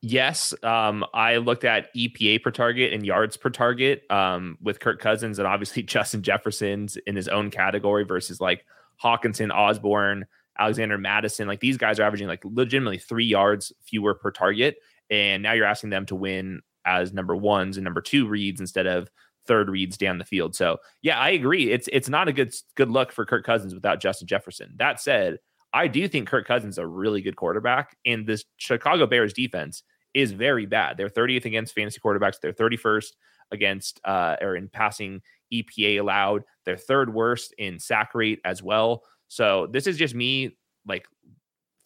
[0.04, 5.00] Yes, um, I looked at EPA per target and yards per target um, with Kirk
[5.00, 8.66] Cousins and obviously Justin Jefferson's in his own category versus like
[9.02, 10.26] Hockenson, Osborn,
[10.58, 11.48] Alexander Mattison.
[11.48, 14.78] Like these guys are averaging like legitimately three yards fewer per target,
[15.12, 18.88] and now you're asking them to win as number ones and number two reads instead
[18.88, 19.12] of
[19.46, 20.56] third reads down the field.
[20.56, 21.72] So yeah, I agree.
[21.72, 24.74] It's it's not a good good look for Kirk Cousins without Justin Jefferson.
[24.78, 25.38] That said,
[25.74, 29.84] I do think Kirk Cousins is a really good quarterback, and this Chicago Bears defense
[30.14, 30.98] is very bad.
[30.98, 32.40] They're 30th against fantasy quarterbacks.
[32.42, 33.12] They're 31st
[33.52, 35.22] against uh, or in passing
[35.54, 36.44] EPA allowed.
[36.66, 39.04] They're third worst in sack rate as well.
[39.28, 41.06] So this is just me like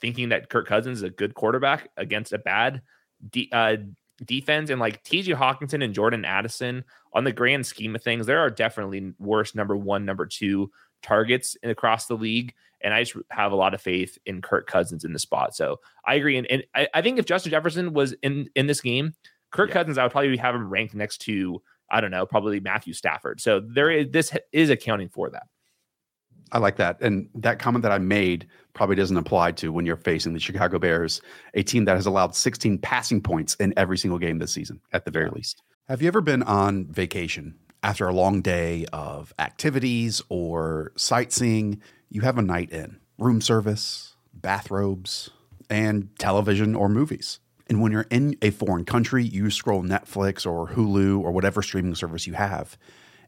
[0.01, 2.81] thinking that Kirk Cousins is a good quarterback against a bad
[3.31, 3.77] de- uh,
[4.23, 4.69] defense.
[4.69, 6.83] And like TJ Hockenson and Jordan Addison,
[7.13, 11.55] on the grand scheme of things, there are definitely worse number one, number two targets
[11.63, 12.53] across the league.
[12.85, 15.55] And I just have a lot of faith in Kirk Cousins in the spot.
[15.55, 16.37] So I agree.
[16.37, 19.13] And, and I, I, think if Justin Jefferson was in in this game,
[19.51, 19.73] Kirk yeah.
[19.73, 23.41] Cousins, I would probably have him ranked next to I don't know, probably Matthew Stafford.
[23.41, 25.47] So there is this is accounting for that.
[26.51, 27.01] I like that.
[27.01, 30.77] And that comment that I made probably doesn't apply to when you're facing the Chicago
[30.77, 31.21] Bears,
[31.53, 35.05] a team that has allowed 16 passing points in every single game this season, at
[35.05, 35.63] the very least.
[35.87, 41.81] Have you ever been on vacation after a long day of activities or sightseeing?
[42.09, 45.29] You have a night in, room service, bathrobes,
[45.69, 47.39] and television or movies.
[47.67, 51.95] And when you're in a foreign country, you scroll Netflix or Hulu or whatever streaming
[51.95, 52.77] service you have,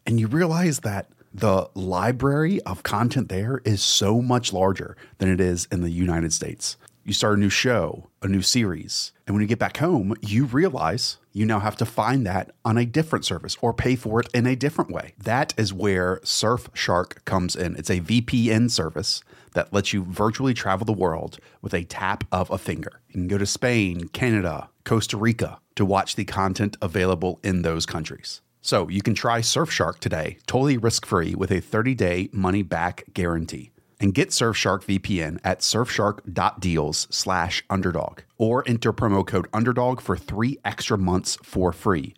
[0.05, 5.41] and you realize that the library of content there is so much larger than it
[5.41, 6.77] is in the United States.
[7.03, 10.45] You start a new show, a new series, and when you get back home, you
[10.45, 14.27] realize you now have to find that on a different service or pay for it
[14.33, 15.13] in a different way.
[15.19, 17.75] That is where Surfshark comes in.
[17.75, 19.21] It's a VPN service
[19.53, 23.01] that lets you virtually travel the world with a tap of a finger.
[23.09, 27.85] You can go to Spain, Canada, Costa Rica to watch the content available in those
[27.85, 28.41] countries.
[28.61, 33.03] So you can try Surfshark today, totally risk free with a 30 day money back
[33.13, 33.71] guarantee.
[33.99, 40.59] And get Surfshark VPN at surfshark.deals slash underdog or enter promo code underdog for three
[40.63, 42.13] extra months for free.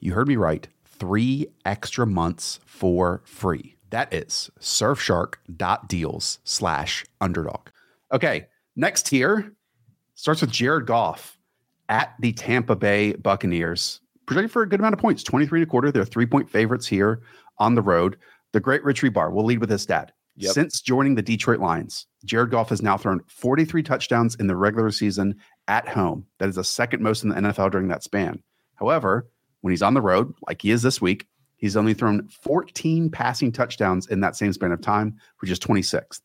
[0.00, 0.66] You heard me right.
[0.84, 3.76] Three extra months for free.
[3.90, 7.68] That is surfshark.deals slash underdog.
[8.12, 9.52] Okay, next here
[10.14, 11.38] starts with Jared Goff
[11.88, 14.00] at the Tampa Bay Buccaneers.
[14.26, 15.90] Projected for a good amount of points, 23 and a quarter.
[15.90, 17.20] They're three point favorites here
[17.58, 18.16] on the road.
[18.52, 20.12] The great Rich Hribar will lead with his stat.
[20.36, 20.52] Yep.
[20.52, 24.90] Since joining the Detroit Lions, Jared Goff has now thrown 43 touchdowns in the regular
[24.90, 25.34] season
[25.68, 26.24] at home.
[26.38, 28.42] That is the second most in the NFL during that span.
[28.76, 29.28] However,
[29.60, 31.26] when he's on the road, like he is this week,
[31.60, 36.22] He's only thrown 14 passing touchdowns in that same span of time, which is 26th.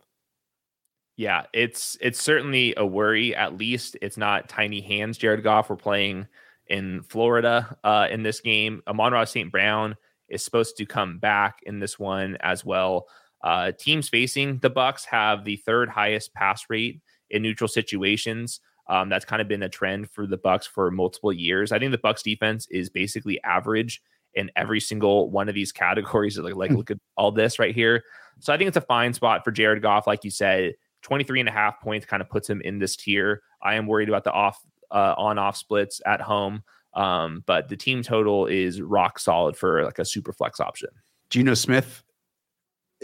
[1.18, 3.36] Yeah, it's it's certainly a worry.
[3.36, 5.18] At least it's not tiny hands.
[5.18, 5.70] Jared Goff.
[5.70, 6.28] We're playing
[6.68, 8.82] in Florida uh, in this game.
[8.88, 9.52] Amon-Ra St.
[9.52, 9.96] Brown
[10.30, 13.08] is supposed to come back in this one as well.
[13.46, 18.60] Uh, teams facing the Bucks have the third highest pass rate in neutral situations.
[18.90, 21.72] Um, that's kind of been a trend for the Bucks for multiple years.
[21.72, 24.02] I think the Bucks defense is basically average
[24.34, 26.40] in every single one of these categories.
[26.40, 26.78] Like, like hmm.
[26.78, 28.04] look at all this right here.
[28.40, 30.08] So I think it's a fine spot for Jared Goff.
[30.08, 33.44] Like you said, 23 and a half points kind of puts him in this tier.
[33.62, 36.64] I am worried about the off uh, on off splits at home.
[36.96, 40.90] Um, but the team total is rock solid for like a super flex option.
[41.30, 42.04] Geno Smith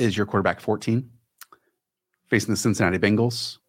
[0.01, 1.07] is your quarterback 14
[2.29, 3.59] facing the Cincinnati Bengals.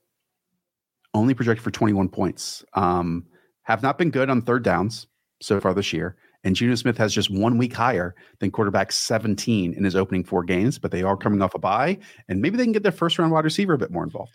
[1.14, 2.64] Only projected for 21 points.
[2.72, 3.26] Um,
[3.64, 5.06] have not been good on third downs
[5.42, 6.16] so far this year.
[6.44, 10.42] And Geno Smith has just one week higher than quarterback 17 in his opening four
[10.42, 13.18] games, but they are coming off a bye, and maybe they can get their first
[13.18, 14.32] round wide receiver a bit more involved.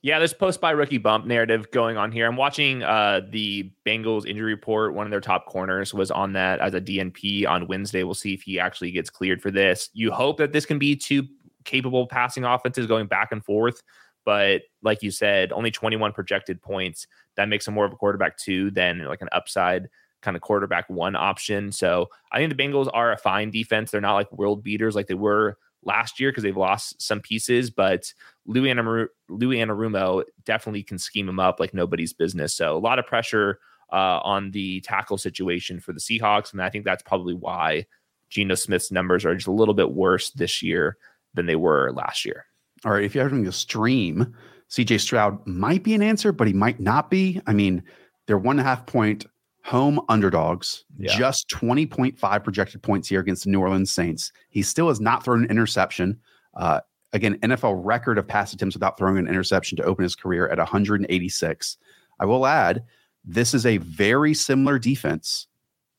[0.00, 2.26] Yeah, there's post by rookie bump narrative going on here.
[2.26, 4.94] I'm watching uh, the Bengals injury report.
[4.94, 8.04] One of their top corners was on that as a DNP on Wednesday.
[8.04, 9.90] We'll see if he actually gets cleared for this.
[9.94, 11.24] You hope that this can be two
[11.64, 13.82] capable passing offenses going back and forth.
[14.24, 17.08] But like you said, only 21 projected points.
[17.36, 19.88] That makes him more of a quarterback two than like an upside
[20.22, 21.72] kind of quarterback one option.
[21.72, 23.90] So I think the Bengals are a fine defense.
[23.90, 27.70] They're not like world beaters like they were last year because they've lost some pieces,
[27.70, 28.12] but
[28.46, 32.54] Louis, Anaru- Louis Anarumo definitely can scheme him up like nobody's business.
[32.54, 33.58] So a lot of pressure
[33.92, 36.52] uh, on the tackle situation for the Seahawks.
[36.52, 37.86] And I think that's probably why
[38.28, 40.98] Geno Smith's numbers are just a little bit worse this year
[41.34, 42.44] than they were last year.
[42.84, 43.04] All right.
[43.04, 44.34] If you're having a stream
[44.70, 47.40] CJ Stroud might be an answer, but he might not be.
[47.46, 47.82] I mean,
[48.26, 49.26] they're one and a half point
[49.64, 51.16] home underdogs, Yeah.
[51.16, 54.32] just 20.5 projected points here against the New Orleans Saints.
[54.50, 56.18] He still has not thrown an interception.
[56.54, 56.80] Uh,
[57.12, 60.58] again, NFL record of pass attempts without throwing an interception to open his career at
[60.58, 61.76] 186.
[62.20, 62.82] I will add,
[63.24, 65.46] this is a very similar defense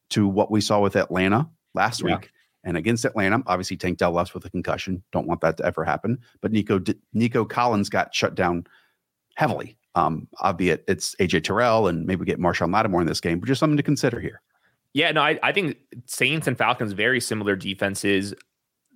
[0.10, 2.16] to what we saw with Atlanta last Yeah.
[2.18, 2.32] week.
[2.64, 5.02] And against Atlanta, obviously Tank Dell left with a concussion.
[5.12, 6.20] Don't want that to ever happen.
[6.42, 6.82] But Nico
[7.14, 8.66] Nico Collins got shut down
[9.36, 9.78] heavily.
[10.00, 13.48] Um, albeit it's AJ Terrell and maybe we get Marshon Lattimore in this game, but
[13.48, 14.42] just something to consider here.
[14.94, 18.34] Yeah, no, I, I think Saints and Falcons very similar defenses.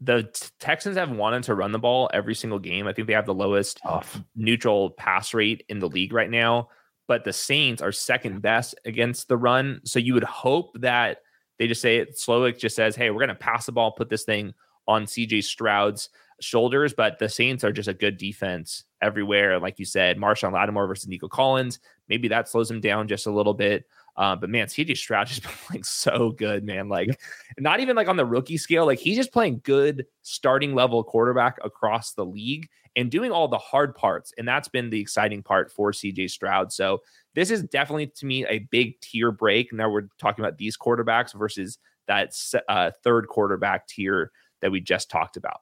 [0.02, 2.88] The t- Texans have wanted to run the ball every single game.
[2.88, 4.22] I think they have the lowest Tough.
[4.36, 6.70] neutral pass rate in the league right now,
[7.08, 9.82] but the Saints are second best against the run.
[9.86, 11.20] So you would hope that
[11.60, 12.18] they just say it.
[12.18, 14.54] Slowik just says, "Hey, we're going to pass the ball, put this thing
[14.88, 16.10] on CJ Stroud's
[16.44, 19.60] shoulders." But the Saints are just a good defense everywhere.
[19.60, 21.80] Like you said, Marshon Lattimore versus Nico Collins.
[22.10, 23.86] Maybe that slows him down just a little bit.
[24.16, 26.88] Uh, but man, CJ Stroud has been playing so good, man.
[26.90, 27.20] Like,
[27.58, 28.86] not even like on the rookie scale.
[28.86, 33.58] Like he's just playing good starting level quarterback across the league and doing all the
[33.58, 34.34] hard parts.
[34.38, 36.72] And that's been the exciting part for CJ Stroud.
[36.72, 37.02] So
[37.34, 39.74] this is definitely to me a big tier break.
[39.74, 42.34] Now we're talking about these quarterbacks versus that
[42.70, 45.62] uh, third quarterback tier that we just talked about.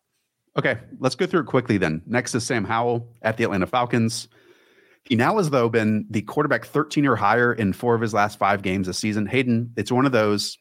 [0.57, 2.01] Okay, let's go through it quickly then.
[2.05, 4.27] Next is Sam Howell at the Atlanta Falcons.
[5.05, 8.37] He now has, though, been the quarterback 13 or higher in four of his last
[8.37, 9.25] five games this season.
[9.25, 10.57] Hayden, it's one of those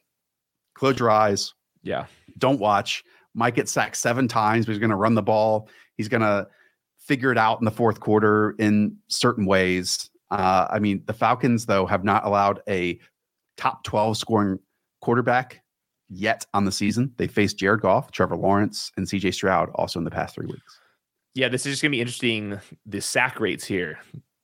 [0.75, 2.07] close your eyes, Yeah.
[2.39, 3.03] don't watch.
[3.35, 5.69] Might get sacked seven times, but he's going to run the ball.
[5.97, 6.47] He's going to
[6.99, 10.09] figure it out in the fourth quarter in certain ways.
[10.31, 12.99] Uh, I mean, the Falcons, though, have not allowed a
[13.57, 14.59] top 12 scoring
[15.01, 15.60] quarterback
[16.11, 17.13] yet on the season.
[17.17, 20.81] They faced Jared Goff, Trevor Lawrence, and CJ Stroud also in the past three weeks.
[21.35, 22.61] Yeah, this is just going to be interesting.
[22.87, 24.01] The sack rates here.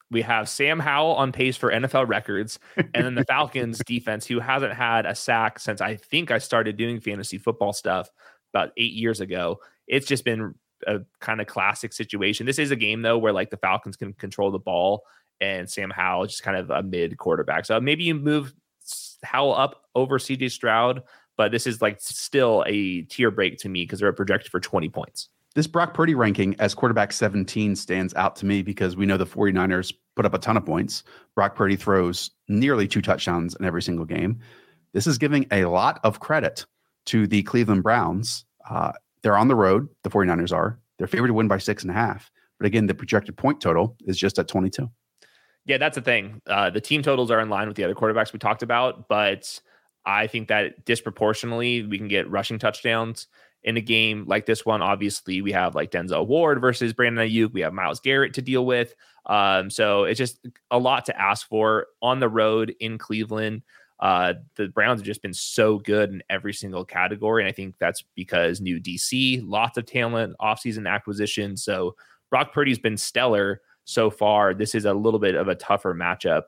[0.08, 4.38] We have Sam Howell on pace for NFL records, and then the Falcons defense, who
[4.38, 8.08] hasn't had a sack since I think I started doing fantasy football stuff
[8.54, 9.58] about eight years ago.
[9.88, 10.54] It's just been
[10.86, 12.46] a kind of classic situation.
[12.46, 15.02] This is a game though where like the Falcons can control the ball,
[15.40, 17.64] and Sam Howell is just kind of a mid quarterback.
[17.64, 18.54] So maybe you move
[19.24, 21.02] Howell up over CJ Stroud,
[21.36, 24.88] but this is like still a tier break to me because they're projected for 20
[24.88, 25.28] points.
[25.54, 29.24] This Brock Purdy ranking as quarterback 17 stands out to me because we know the
[29.24, 31.02] 49ers put up a ton of points.
[31.34, 34.38] Brock Purdy throws nearly two touchdowns in every single game.
[34.92, 36.66] This is giving a lot of credit
[37.06, 38.44] to the Cleveland Browns.
[38.68, 40.78] Uh, they're on the road, the 49ers are.
[40.98, 42.30] They're favored to win by six and a half.
[42.58, 44.90] But again, the projected point total is just at 22.
[45.66, 46.40] Yeah, that's the thing.
[46.46, 49.60] Uh, the team totals are in line with the other quarterbacks we talked about, but
[50.06, 53.26] I think that disproportionately we can get rushing touchdowns
[53.64, 54.80] in a game like this one.
[54.80, 57.52] Obviously, we have like Denzel Ward versus Brandon Aiyuk.
[57.52, 58.94] We have Myles Garrett to deal with.
[59.26, 63.62] Um, so it's just a lot to ask for on the road in Cleveland.
[63.98, 67.42] Uh, the Browns have just been so good in every single category.
[67.42, 71.56] And I think that's because new DC, lots of talent, offseason acquisition.
[71.56, 71.96] So
[72.30, 74.54] Brock Purdy's been stellar so far.
[74.54, 76.44] This is a little bit of a tougher matchup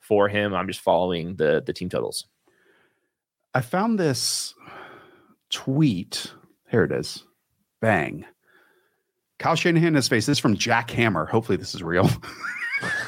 [0.00, 0.54] for him.
[0.54, 2.26] I'm just following the the team totals.
[3.54, 4.54] I found this
[5.50, 6.32] tweet.
[6.70, 7.24] Here it is.
[7.80, 8.24] Bang.
[9.38, 11.26] Kyle Shanahan has faced this is from Jack Hammer.
[11.26, 12.08] Hopefully, this is real.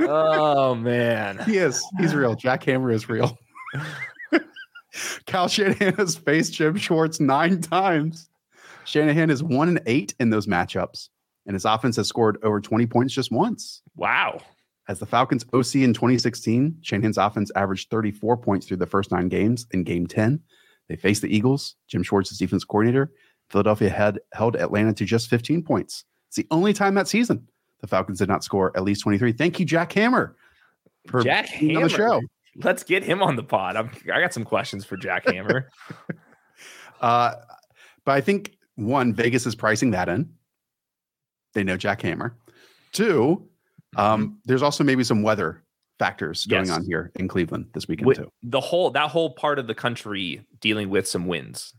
[0.00, 1.38] oh man.
[1.46, 1.82] He is.
[1.98, 2.34] He's real.
[2.34, 3.36] Jack Hammer is real.
[5.26, 8.28] Kyle Shanahan has faced Jim Schwartz nine times.
[8.84, 11.08] Shanahan is one and eight in those matchups,
[11.46, 13.82] and his offense has scored over 20 points just once.
[13.96, 14.40] Wow.
[14.88, 19.28] As the Falcons OC in 2016, Shanahan's offense averaged 34 points through the first nine
[19.28, 19.66] games.
[19.72, 20.40] In game 10,
[20.88, 21.76] they faced the Eagles.
[21.88, 23.12] Jim Schwartz is defense coordinator.
[23.48, 26.04] Philadelphia had held Atlanta to just 15 points.
[26.28, 27.48] It's the only time that season
[27.80, 29.32] the Falcons did not score at least 23.
[29.32, 30.36] Thank you, Jack Hammer,
[31.06, 32.20] for Jack being on the show.
[32.56, 33.76] Let's get him on the pod.
[33.76, 35.70] I'm, I got some questions for Jack Hammer.
[37.00, 37.34] Uh,
[38.06, 40.32] but I think one, Vegas is pricing that in.
[41.52, 42.34] They know Jack Hammer.
[42.92, 43.46] Two,
[43.96, 45.62] um, there's also maybe some weather
[45.98, 46.76] factors going Yes.
[46.76, 48.32] on here in Cleveland this weekend With too.
[48.42, 51.72] the whole that whole part of the country dealing with some wins.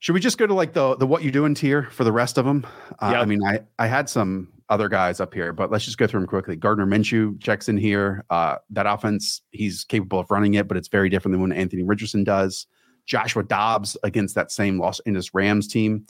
[0.00, 2.38] Should we just go to like the the what you doing tier for the rest
[2.38, 2.64] of them?
[3.00, 3.20] Uh, Yeah.
[3.20, 6.20] I mean, I I had some other guys up here, but let's just go through
[6.20, 6.54] them quickly.
[6.54, 8.24] Gardner Minshew checks in here.
[8.30, 11.82] Uh, that offense, he's capable of running it, but it's very different than when Anthony
[11.82, 12.66] Richardson does.
[13.06, 16.04] Joshua Dobbs against that same Los Angeles Rams team.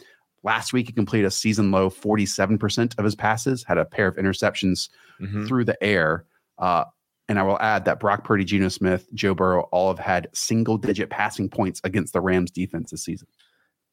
[0.44, 4.16] Last week, he completed a season low 47% of his passes, had a pair of
[4.16, 4.88] interceptions
[5.20, 5.46] Mhm.
[5.48, 6.24] through the air.
[6.58, 6.84] Uh,
[7.28, 10.78] and I will add that Brock Purdy, Geno Smith, Joe Burrow all have had single
[10.78, 13.28] digit passing points against the Rams defense this season.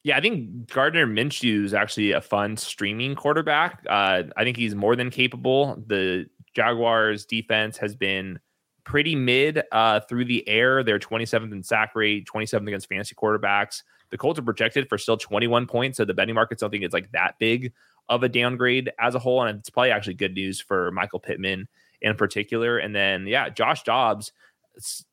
[0.04, 3.84] Yeah, I think Gardner Minshew is actually a fun streaming quarterback.
[3.90, 5.84] Uh, I think he's more than capable.
[5.88, 8.40] The Jaguars defense has been
[8.84, 10.84] pretty mid uh, through the air.
[10.84, 13.82] They're 27th in sack rate, 27th against fantasy quarterbacks.
[14.10, 16.94] The Colts are projected for still 21 points, so the betting markets don't think it's
[16.94, 17.74] like that big
[18.10, 19.44] of a downgrade as a whole.
[19.44, 21.68] And it's probably actually good news for Michael Pittman
[22.02, 22.78] in particular.
[22.78, 24.32] And then, yeah, Josh Dobbs,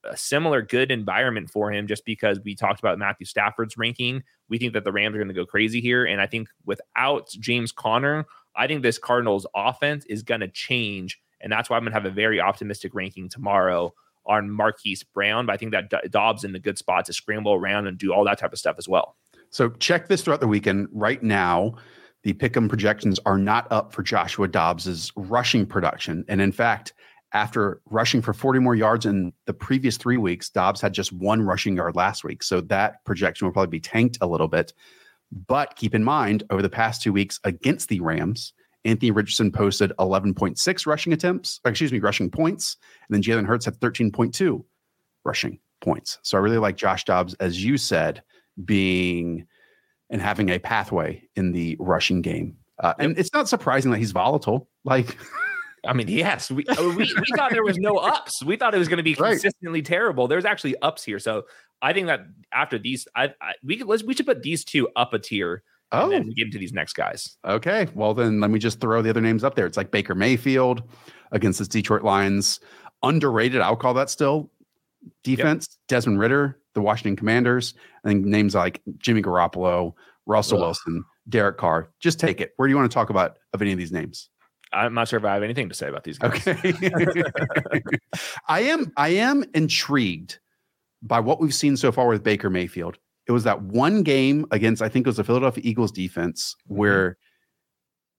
[0.04, 4.22] a similar good environment for him just because we talked about Matthew Stafford's ranking.
[4.48, 6.04] We think that the Rams are going to go crazy here.
[6.04, 8.26] And I think without James Conner,
[8.56, 11.20] I think this Cardinals offense is going to change.
[11.40, 13.94] And that's why I'm going to have a very optimistic ranking tomorrow
[14.26, 15.46] on Marquise Brown.
[15.46, 18.24] But I think that Dobbs in a good spot to scramble around and do all
[18.24, 19.16] that type of stuff as well.
[19.50, 20.88] So check this throughout the weekend.
[20.92, 21.74] Right now,
[22.22, 26.24] the pick'em projections are not up for Joshua Dobbs's rushing production.
[26.28, 26.92] And in fact,
[27.32, 31.42] after rushing for 40 more yards in the previous three weeks, Dobbs had just one
[31.42, 32.42] rushing yard last week.
[32.42, 34.72] So that projection will probably be tanked a little bit.
[35.46, 38.52] But keep in mind, over the past two weeks against the Rams,
[38.84, 42.76] Anthony Richardson posted 11.6 rushing attempts, excuse me, rushing points.
[43.08, 44.64] And then Jalen Hurts had 13.2
[45.24, 46.18] rushing points.
[46.22, 48.22] So I really like Josh Dobbs, as you said,
[48.64, 49.46] being
[50.10, 52.56] and having a pathway in the rushing game.
[52.78, 54.68] Uh, and it's not surprising that he's volatile.
[54.84, 55.16] Like,
[55.86, 58.44] I mean, yes, we, we, we thought there was no ups.
[58.44, 59.84] We thought it was going to be consistently right.
[59.84, 60.28] terrible.
[60.28, 61.18] There's actually ups here.
[61.18, 61.44] So
[61.80, 62.20] I think that
[62.52, 65.62] after these, I, I we could let's we should put these two up a tier.
[65.92, 66.32] Oh, and then oh.
[66.34, 67.36] get into these next guys.
[67.44, 69.66] Okay, well then let me just throw the other names up there.
[69.66, 70.82] It's like Baker Mayfield
[71.30, 72.60] against the Detroit Lions,
[73.02, 73.60] underrated.
[73.60, 74.50] I'll call that still
[75.22, 75.68] defense.
[75.70, 75.78] Yep.
[75.88, 77.74] Desmond Ridder, the Washington Commanders.
[78.04, 79.92] Think names like Jimmy Garoppolo,
[80.26, 80.64] Russell Ugh.
[80.64, 81.90] Wilson, Derek Carr.
[82.00, 82.52] Just take it.
[82.56, 84.28] Where do you want to talk about of any of these names?
[84.72, 86.46] I'm not sure if I have anything to say about these guys.
[86.46, 86.72] Okay.
[88.48, 90.38] I am I am intrigued
[91.02, 92.98] by what we've seen so far with Baker Mayfield.
[93.26, 96.76] It was that one game against I think it was the Philadelphia Eagles defense mm-hmm.
[96.76, 97.18] where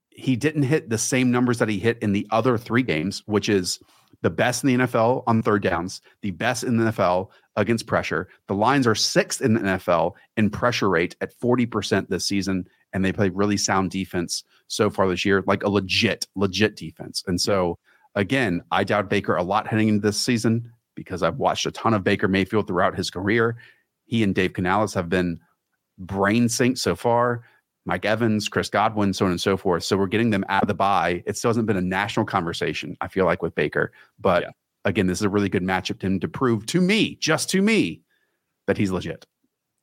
[0.09, 3.49] he didn't hit the same numbers that he hit in the other three games, which
[3.49, 3.79] is
[4.21, 8.29] the best in the NFL on third downs, the best in the NFL against pressure.
[8.47, 13.03] The Lions are sixth in the NFL in pressure rate at 40% this season, and
[13.03, 17.23] they play really sound defense so far this year, like a legit, legit defense.
[17.27, 17.77] And so,
[18.15, 21.93] again, I doubt Baker a lot heading into this season because I've watched a ton
[21.93, 23.57] of Baker Mayfield throughout his career.
[24.13, 25.39] He and Dave Canales have been
[25.97, 27.45] brain synced so far.
[27.87, 29.83] Mike Evans, Chris Godwin, so on and so forth.
[29.83, 31.23] So we're getting them out of the bye.
[31.25, 33.91] It still hasn't been a national conversation, I feel like, with Baker.
[34.19, 34.49] But yeah.
[34.85, 37.61] again, this is a really good matchup to him to prove to me, just to
[37.63, 38.03] me,
[38.67, 39.25] that he's legit.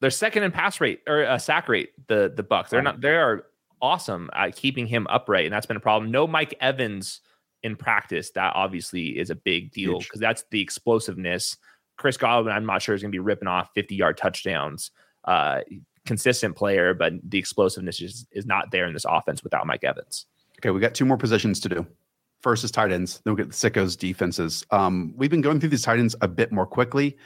[0.01, 1.91] They're second in pass rate or uh, sack rate.
[2.07, 2.71] The the Bucks.
[2.71, 3.01] They're not.
[3.01, 3.47] They are
[3.83, 6.13] awesome at keeping him upright, and that's been a problem.
[6.13, 7.21] No Mike Evans
[7.65, 8.31] in practice.
[8.31, 11.57] That obviously is a big deal because that's the explosiveness.
[12.01, 14.91] Chris Godwin, I'm not sure is going to be ripping off 50 yard touchdowns.
[15.25, 15.61] Uh,
[16.07, 20.25] consistent player, but the explosiveness is, is not there in this offense without Mike Evans.
[20.59, 21.87] Okay, we got two more positions to do.
[22.41, 23.21] First is tight ends.
[23.23, 24.65] Then we'll get the sickos defenses.
[24.71, 27.19] Um, we've been going through these tight ends a bit more quickly.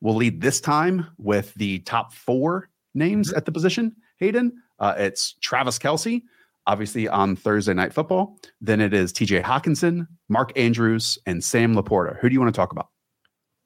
[0.00, 3.36] We'll lead this time with the top four names mm-hmm.
[3.36, 3.94] at the position.
[4.16, 6.22] Hayden, uh, it's Travis Kelce,
[6.66, 8.38] obviously on Thursday Night Football.
[8.62, 12.18] Then it is TJ Hockenson, Mark Andrews, and Sam LaPorta.
[12.18, 12.88] Who do you want to talk about?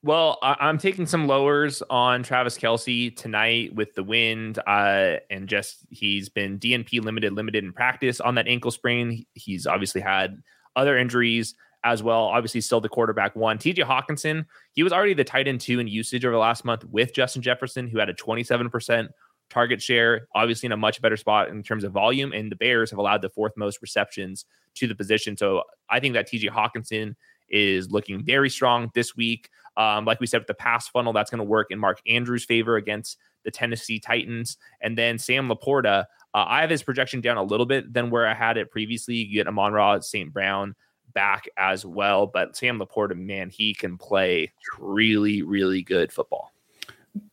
[0.02, 5.46] Well, I- am taking some lowers on Travis Kelce tonight with the wind, uh, and
[5.46, 9.26] just he's been DNP limited, limited in practice on that ankle sprain.
[9.34, 10.42] He's obviously had
[10.74, 12.24] other injuries as well.
[12.24, 13.58] Obviously, still the quarterback one.
[13.58, 16.84] TJ Hockenson, he was already the tight end two in usage over the last month
[16.86, 19.08] with Justin Jefferson, who had a 27%
[19.50, 22.32] target share, obviously in a much better spot in terms of volume.
[22.32, 24.46] And the Bears have allowed the fourth most receptions
[24.76, 25.36] to the position.
[25.36, 27.16] So I think that TJ Hockenson
[27.50, 29.50] is looking very strong this week.
[29.76, 32.44] Um, like we said, with the pass funnel, that's going to work in Mark Andrews'
[32.44, 34.56] favor against the Tennessee Titans.
[34.80, 38.26] And then Sam LaPorta, uh, I have his projection down a little bit than where
[38.26, 39.16] I had it previously.
[39.16, 40.32] You get Amon-Ra St.
[40.32, 40.74] Brown
[41.14, 42.26] back as well.
[42.26, 46.52] But Sam LaPorta, man, he can play really, really good football.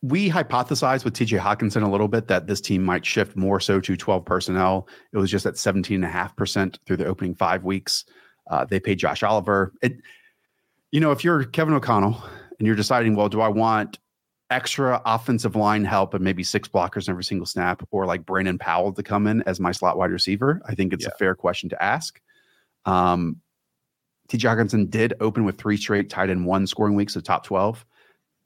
[0.02, 3.80] We hypothesized with TJ Hockenson a little bit that this team might shift more so
[3.80, 4.88] to 12 personnel.
[5.12, 8.04] It was just at 17.5% through the opening five weeks.
[8.48, 9.72] Uh, they paid Josh Oliver.
[9.82, 10.00] It,
[10.90, 12.22] you know, if you're Kevin O'Connell
[12.58, 13.98] and you're deciding, well, do I want
[14.50, 18.92] extra offensive line help and maybe six blockers every single snap, or like Brandon Powell
[18.92, 20.62] to come in as my slot wide receiver?
[20.66, 21.10] I think it's yeah.
[21.14, 22.20] a fair question to ask.
[22.84, 23.40] Um,
[24.28, 24.36] T.
[24.36, 27.84] Did open with three straight tight end one scoring weeks of top 12.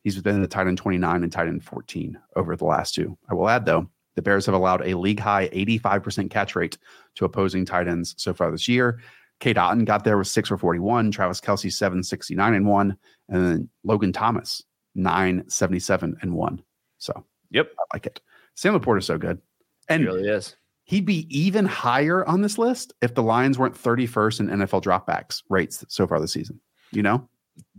[0.04, 3.16] He's been the tight end 29 and tight end 14 over the last two.
[3.28, 6.78] I will add, though, the Bears have allowed a league high 85% catch rate
[7.16, 9.00] to opposing tight ends so far this year.
[9.42, 12.96] Cade Otton got there with six for 41, Travis Kelce, 769 and one,
[13.28, 14.62] and then Logan Thomas,
[14.94, 16.62] 977 and one.
[16.98, 17.12] So,
[17.50, 18.20] yep, I like it.
[18.54, 19.40] Sam LaPorta is so good.
[19.88, 20.54] And It really is.
[20.84, 25.42] he'd be even higher on this list if the Lions weren't 31st in NFL dropbacks
[25.48, 26.60] rates so far this season.
[26.92, 27.28] You know?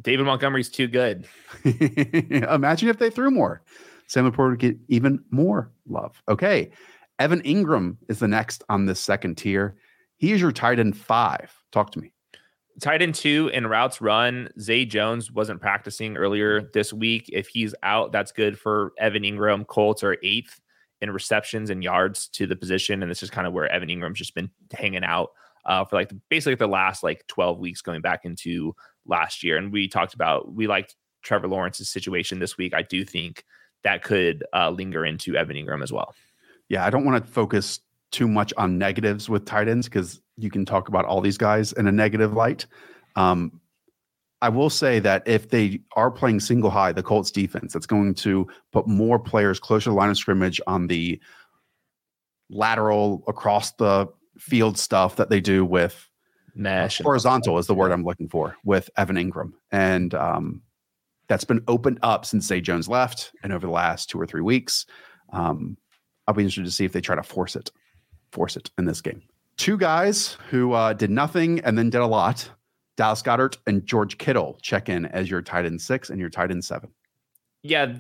[0.02, 1.26] David Montgomery's too good.
[1.64, 3.64] Imagine if they threw more.
[4.08, 6.22] Sam LaPorta would get even more love.
[6.28, 6.72] Okay.
[7.20, 9.78] Evan Engram is the next on this second tier.
[10.24, 11.54] He is your tight end five.
[11.74, 12.14] Talk to me.
[12.80, 14.48] Tight end two in routes run.
[14.58, 17.30] Zay Jones wasn't practicing earlier this week.
[17.34, 19.68] If he's out, that's good for Evan Engram.
[19.68, 20.62] Colts are eighth
[21.02, 24.18] in receptions and yards to the position, and this is kind of where Evan Engram's
[24.18, 25.32] just been hanging out
[25.66, 28.74] uh, for like basically the last like 12 weeks going back into
[29.06, 29.58] last year.
[29.58, 32.74] And we talked about we liked Trevor Lawrence's situation this week.
[32.74, 33.44] I do think
[33.84, 36.16] that could uh, linger into Evan Engram as well.
[36.70, 37.82] Yeah, I don't want to focus
[38.14, 41.74] too much on negatives with tight ends because you can talk about all these guys
[41.74, 42.66] in a negative light.
[43.18, 43.60] Um,
[44.42, 48.14] I will say that if they are playing single high, the Colts defense, that's going
[48.16, 51.20] to put more players closer to the line of scrimmage on the
[52.50, 54.08] lateral across the
[54.38, 56.10] field stuff that they do with
[56.56, 57.02] Mesh.
[57.02, 59.54] horizontal is the word I'm looking for with Evan Engram.
[59.72, 60.62] And um,
[61.28, 64.42] that's been opened up since Zay Jones left and over the last two or three
[64.42, 64.86] weeks.
[65.32, 65.78] Um,
[66.28, 67.72] I'll be interested to see if they try to force it,
[68.34, 69.22] force it in this game.
[69.58, 72.50] Two guys who uh, did nothing and then did a lot.
[72.98, 76.52] Dallas Goedert and George Kittle check in as your tight end six and your tight
[76.52, 76.90] end seven.
[77.64, 77.96] yeah,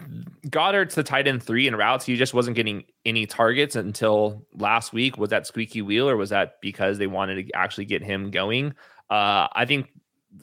[0.47, 2.05] Goedert's the tight end three in routes.
[2.05, 5.17] He just wasn't getting any targets until last week.
[5.17, 8.73] Was that squeaky wheel or was that because they wanted to actually get him going?
[9.09, 9.87] Uh, I think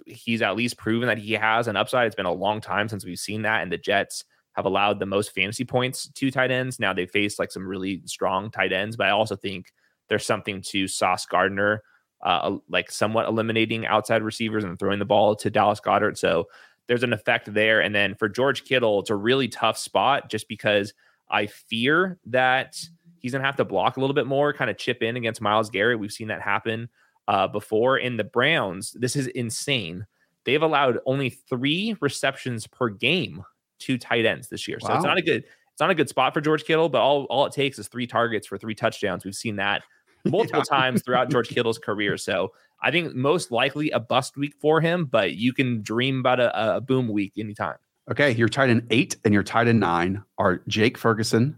[0.07, 2.07] he's at least proven that he has an upside.
[2.07, 4.25] It's been a long time since we've seen that, and the Jets
[4.55, 6.81] have allowed the most fantasy points to tight ends.
[6.81, 9.67] Now they faced like some really strong tight ends, but I also think
[10.11, 11.83] there's something to Sauce Gardner,
[12.23, 16.19] uh, like somewhat eliminating outside receivers and throwing the ball to Dallas Goedert.
[16.19, 16.49] So
[16.87, 17.81] there's an effect there.
[17.81, 20.93] And then for George Kittle, it's a really tough spot just because
[21.31, 22.77] I fear that
[23.21, 25.41] he's going to have to block a little bit more, kind of chip in against
[25.41, 26.01] Myles Garrett.
[26.01, 26.89] We've seen that happen
[27.29, 27.97] uh, before.
[27.97, 30.07] In the Browns, this is insane.
[30.45, 33.45] They've allowed only three receptions per game
[33.81, 34.81] to tight ends this year.
[34.81, 35.45] So it's not a good
[35.81, 38.07] it's not a good spot for George Kittle, but all, all it takes is three
[38.07, 39.25] targets for three touchdowns.
[39.25, 39.83] We've seen that
[40.25, 42.17] multiple times throughout George Kittle's career.
[42.17, 42.53] So
[42.83, 46.77] I think most likely a bust week for him, but you can dream about a,
[46.77, 47.77] a boom week anytime.
[48.11, 51.57] Okay, your tight end eight and your tight end nine are Jake Ferguson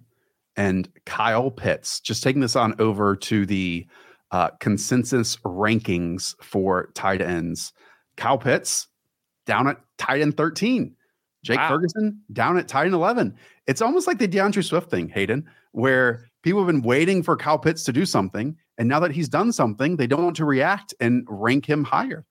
[0.56, 2.00] and Kyle Pitts.
[2.00, 3.86] Just taking this on over to the
[4.32, 7.72] uh, consensus rankings for tight ends.
[8.16, 8.88] Kyle Pitts
[9.46, 10.94] down at tight end 13.
[11.44, 11.68] Jake Wow.
[11.70, 13.34] Ferguson down at tight end 11.
[13.66, 17.58] It's almost like the D'Andre Swift thing, Hayden, where people have been waiting for Kyle
[17.58, 18.56] Pitts to do something.
[18.78, 22.24] And now that he's done something, they don't want to react and rank him higher.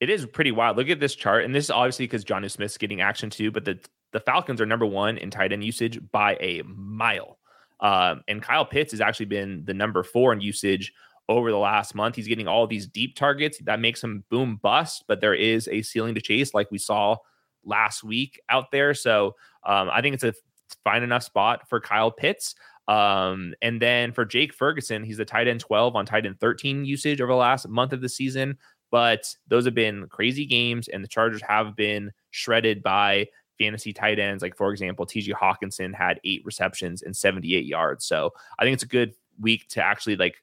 [0.00, 0.76] It is pretty wild.
[0.76, 3.50] Look at this chart, and this is obviously because Jonnu Smith's getting action too.
[3.50, 3.78] But the
[4.12, 7.38] the Falcons are number one in tight end usage by a mile,
[7.80, 10.92] um, and Kyle Pitts has actually been the number four in usage
[11.28, 12.16] over the last month.
[12.16, 15.82] He's getting all these deep targets that makes him boom bust, but there is a
[15.82, 17.16] ceiling to chase, like we saw
[17.62, 18.94] last week out there.
[18.94, 20.34] So um, I think it's a
[20.82, 22.54] fine enough spot for Kyle Pitts.
[22.88, 26.84] Um, and then for Jake Ferguson, he's the tight end 12 on tight end 13
[26.84, 28.58] usage over the last month of the season
[28.90, 33.28] but those have been crazy games, and the Chargers have been shredded by
[33.58, 34.42] fantasy tight ends.
[34.42, 38.04] Like, for example, TJ Hockenson had eight receptions and 78 yards.
[38.04, 40.36] So I think it's a good week to actually like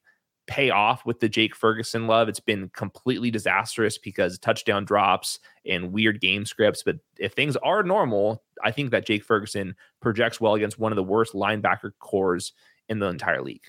[0.48, 2.30] pay off with the Jake Ferguson love.
[2.30, 6.84] It's been completely disastrous because touchdown drops and weird game scripts.
[6.84, 10.95] But if things are normal, I think that Jake Ferguson projects well against one of
[10.95, 12.54] the worst linebacker cores
[12.89, 13.66] in the entire league.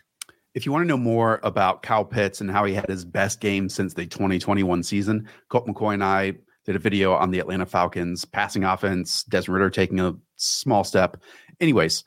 [0.54, 3.40] If you want to know more about Kyle Pitts and how he had his best
[3.40, 7.66] game since the 2021 season, Colt McCoy and I did a video on the Atlanta
[7.66, 11.16] Falcons passing offense, Desmond Ridder taking a small step.
[11.60, 12.04] Anyways,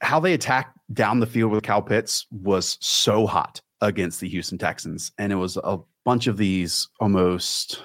[0.00, 4.58] how they attacked down the field with Kyle Pitts was so hot against the Houston
[4.58, 5.12] Texans.
[5.18, 7.82] And it was a bunch of these almost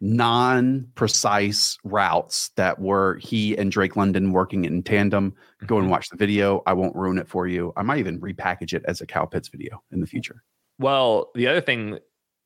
[0.00, 5.34] non-precise routes that were he and Drake London working in tandem.
[5.66, 5.92] Go and mm-hmm.
[5.92, 6.62] watch the video.
[6.66, 7.72] I won't ruin it for you.
[7.76, 10.42] I might even repackage it as a Cal Pitts video in the future.
[10.78, 11.98] Well, the other thing,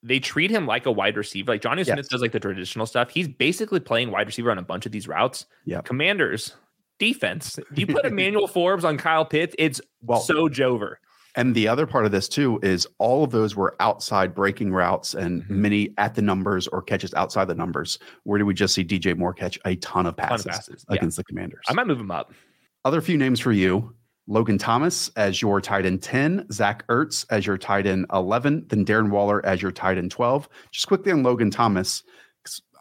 [0.02, 1.52] they treat him like a wide receiver.
[1.52, 2.08] Like Jonnu Smith Yes.
[2.08, 3.10] does like the traditional stuff.
[3.10, 5.46] He's basically playing wide receiver on a bunch of these routes.
[5.64, 5.84] Yep.
[5.84, 6.54] Commanders,
[6.98, 7.58] defense.
[7.74, 10.96] You put Emmanuel Forbes on Kyle Pitts, it's Well- so Jover.
[11.34, 15.14] And the other part of this too is all of those were outside breaking routes
[15.14, 15.50] and Mhm.
[15.50, 17.98] many at the numbers or catches outside the numbers.
[18.24, 20.86] Where did we just see DJ Moore catch a ton of Ton of passes, passes.
[20.88, 20.96] Yeah.
[20.96, 21.60] against the Commanders?
[21.68, 22.32] I might move him up.
[22.84, 23.94] Other few names for you.
[24.26, 28.84] Logan Thomas as your tight end 10, Zach Ertz as your tight end 11, then
[28.84, 30.48] Darren Waller as your tight end 12.
[30.72, 32.02] Just quickly on Logan Thomas,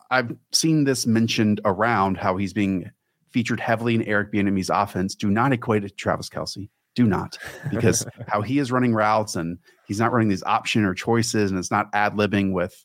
[0.10, 2.90] I've seen this mentioned around how he's being
[3.38, 5.14] featured heavily in Eric Bieniemy's offense.
[5.14, 6.70] Do not equate it to Travis Kelce.
[6.96, 7.38] Do not,
[7.70, 11.60] because how he is running routes and he's not running these option or choices, and
[11.60, 12.84] it's not ad libbing with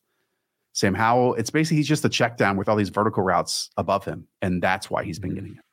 [0.75, 1.37] Sam Howell.
[1.37, 4.63] It's basically he's just a check down with all these vertical routes above him, and
[4.63, 5.37] that's why he's been mm-hmm.
[5.37, 5.65] getting it.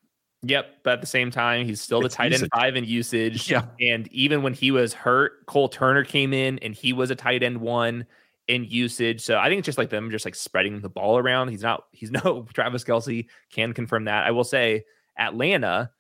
[0.44, 2.44] Yep, but at the same time, he's still It's the tight usage.
[2.44, 3.52] end five in usage.
[3.52, 3.66] Yeah.
[3.82, 7.44] and even when he was hurt, Cole Turner came in and he was a tight
[7.44, 8.06] end one
[8.50, 9.22] in usage.
[9.22, 11.50] So I think it's just like them just like spreading the ball around.
[11.50, 11.84] He's not.
[11.92, 13.28] He's no Travis Kelce.
[13.52, 14.26] Can confirm that.
[14.26, 14.84] I will say
[15.18, 15.92] Atlanta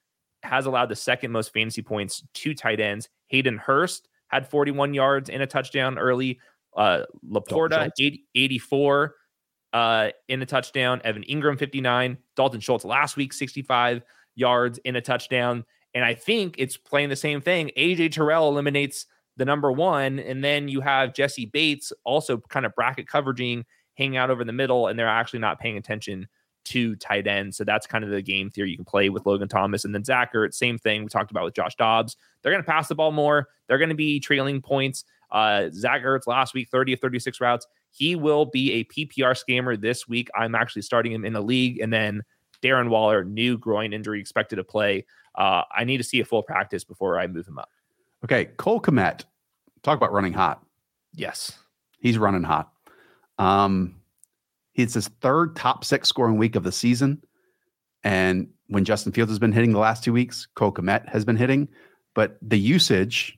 [0.43, 3.07] has allowed the second most fantasy points to tight ends.
[3.27, 6.39] Hayden Hurst had 41 yards and a touchdown early.
[6.75, 9.15] Uh, LaPorta 80, 84
[9.73, 11.01] uh, in a touchdown.
[11.03, 12.17] Evan Engram 59.
[12.35, 14.01] Dalton Schultz last week 65
[14.35, 15.65] yards in a touchdown.
[15.93, 17.71] And I think it's playing the same thing.
[17.77, 19.05] AJ Terrell eliminates
[19.37, 23.65] the number one, and then you have Jessie Bates also kind of bracket coveraging,
[23.95, 26.27] hanging out over the middle, and they're actually not paying attention
[26.65, 27.55] to tight end.
[27.55, 29.85] So that's kind of the game theory you can play with Logan Thomas.
[29.85, 32.15] And then Zach Ertz, same thing we talked about with Josh Dobbs.
[32.41, 33.47] They're going to pass the ball more.
[33.67, 35.03] They're going to be trailing points.
[35.31, 37.65] Uh, Zach Ertz last week, 30 of 36 routes.
[37.91, 40.29] He will be a PPR scammer this week.
[40.35, 41.79] I'm actually starting him in the league.
[41.79, 42.23] And then
[42.61, 45.05] Darren Waller, new groin injury expected to play.
[45.35, 47.69] Uh, I need to see a full practice before I move him up.
[48.23, 49.23] Okay, Cole Kmet,
[49.83, 50.63] talk about running hot.
[51.13, 51.57] Yes.
[51.99, 52.71] He's running hot.
[53.37, 53.95] Um,
[54.75, 57.21] it's his third top six scoring week of the season.
[58.03, 61.35] And when Justin Fields has been hitting the last two weeks, Cole Kmet has been
[61.35, 61.67] hitting,
[62.13, 63.37] but the usage,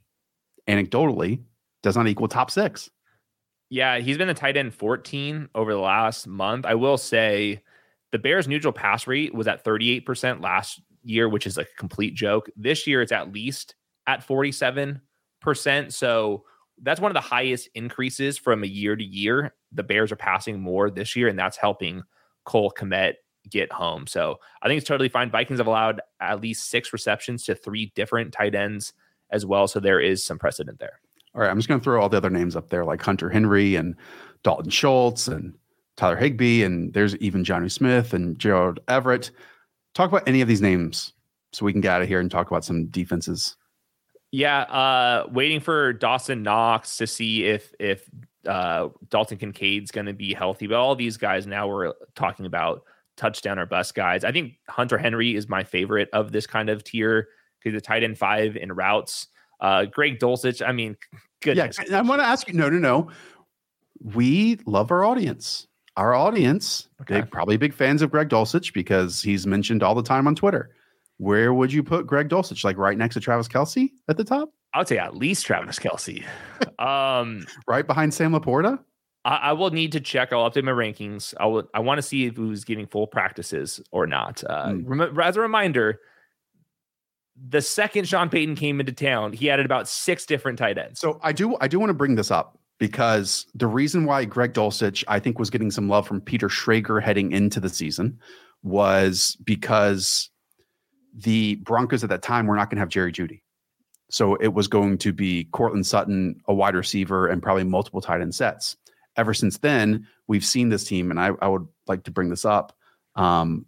[0.68, 1.42] anecdotally,
[1.82, 2.90] does not equal top six.
[3.70, 6.66] Yeah, he's been a tight end 14 over the last month.
[6.66, 7.64] I will say
[8.12, 12.50] the Bears' neutral pass rate was at 38% last year, which is a complete joke.
[12.56, 13.76] This year, it's at least
[14.08, 15.02] at 47%.
[15.92, 16.44] So
[16.82, 19.54] that's one of the highest increases from a year to year.
[19.72, 22.04] The Bears are passing more this year, and that's helping
[22.46, 23.14] Cole Kmet
[23.50, 24.08] get home.
[24.08, 25.32] So I think it's totally fine.
[25.32, 28.94] Vikings have allowed at least six receptions to three different tight ends
[29.32, 29.68] as well.
[29.68, 31.00] So there is some precedent there.
[31.34, 33.30] All right, I'm just going to throw all the other names up there, like Hunter
[33.30, 33.96] Henry and
[34.44, 35.54] Dalton Schultz and
[35.96, 39.32] Tyler Higbee, and there's even Jonnu Smith and Gerald Everett.
[39.94, 41.14] Talk about any of these names
[41.54, 43.56] so we can get out of here and talk about some defenses.
[44.32, 48.10] Yeah, uh, waiting for Dawson Knox to see if if
[48.48, 50.68] uh, Dalton Kincaid's going to be healthy.
[50.68, 52.84] But all these guys now we're talking about
[53.18, 54.24] touchdown or bust guys.
[54.24, 57.28] I think Hunter Henry is my favorite of this kind of tier
[57.60, 59.28] because the tight end five in routes.
[59.60, 60.66] Uh, Greg Dulcich.
[60.68, 60.96] I mean,
[61.42, 61.78] goodness.
[61.88, 62.54] Yeah, I want to ask you.
[62.54, 63.10] No, no, no.
[64.02, 65.68] We love our audience.
[65.98, 67.22] Our audience, Okay.
[67.22, 70.72] big, probably big fans of Greg Dulcich because he's mentioned all the time on Twitter.
[71.22, 72.64] Where would you put Greg Dulcich?
[72.64, 75.78] Like right next to Travis Kelce at the top, I would say at least Travis
[75.78, 76.24] Kelce.
[76.80, 78.80] um, right behind Sam LaPorta.
[79.24, 80.34] I, I will need to check.
[80.34, 81.36] I'll update my rankings.
[81.40, 81.70] I will.
[81.76, 84.44] I want to see if he was getting full practices or not.
[84.44, 84.88] Uh, Hmm.
[85.00, 86.00] rem- as a reminder,
[87.50, 91.00] the second Sean Payton came into town, he added about six different tight ends.
[91.00, 94.54] So I do I do want to bring this up because the reason why Greg
[94.54, 98.18] Dulcich I think was getting some love from Peter Schrager heading into the season
[98.64, 100.31] was because
[101.14, 103.42] the Broncos at that time were not going to have Jerry Jeudy.
[104.10, 108.22] So it was going to be Courtland Sutton, a wide receiver, and probably multiple tight
[108.22, 108.76] end sets.
[109.16, 112.46] Ever since then, we've seen this team, and I, I would like to bring this
[112.46, 112.78] up,
[113.16, 113.66] um,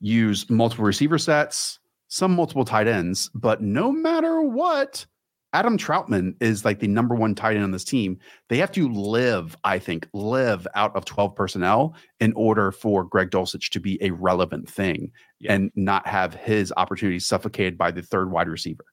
[0.00, 1.78] use multiple receiver sets,
[2.08, 5.06] some multiple tight ends, but no matter what,
[5.54, 8.18] Adam Trautman is like the number one tight end on this team.
[8.48, 13.30] They have to live, I think, live out of 12 personnel in order for Greg
[13.30, 15.52] Dulcich to be a relevant thing Yeah.
[15.54, 18.84] and not have his opportunities suffocated by the third wide receiver.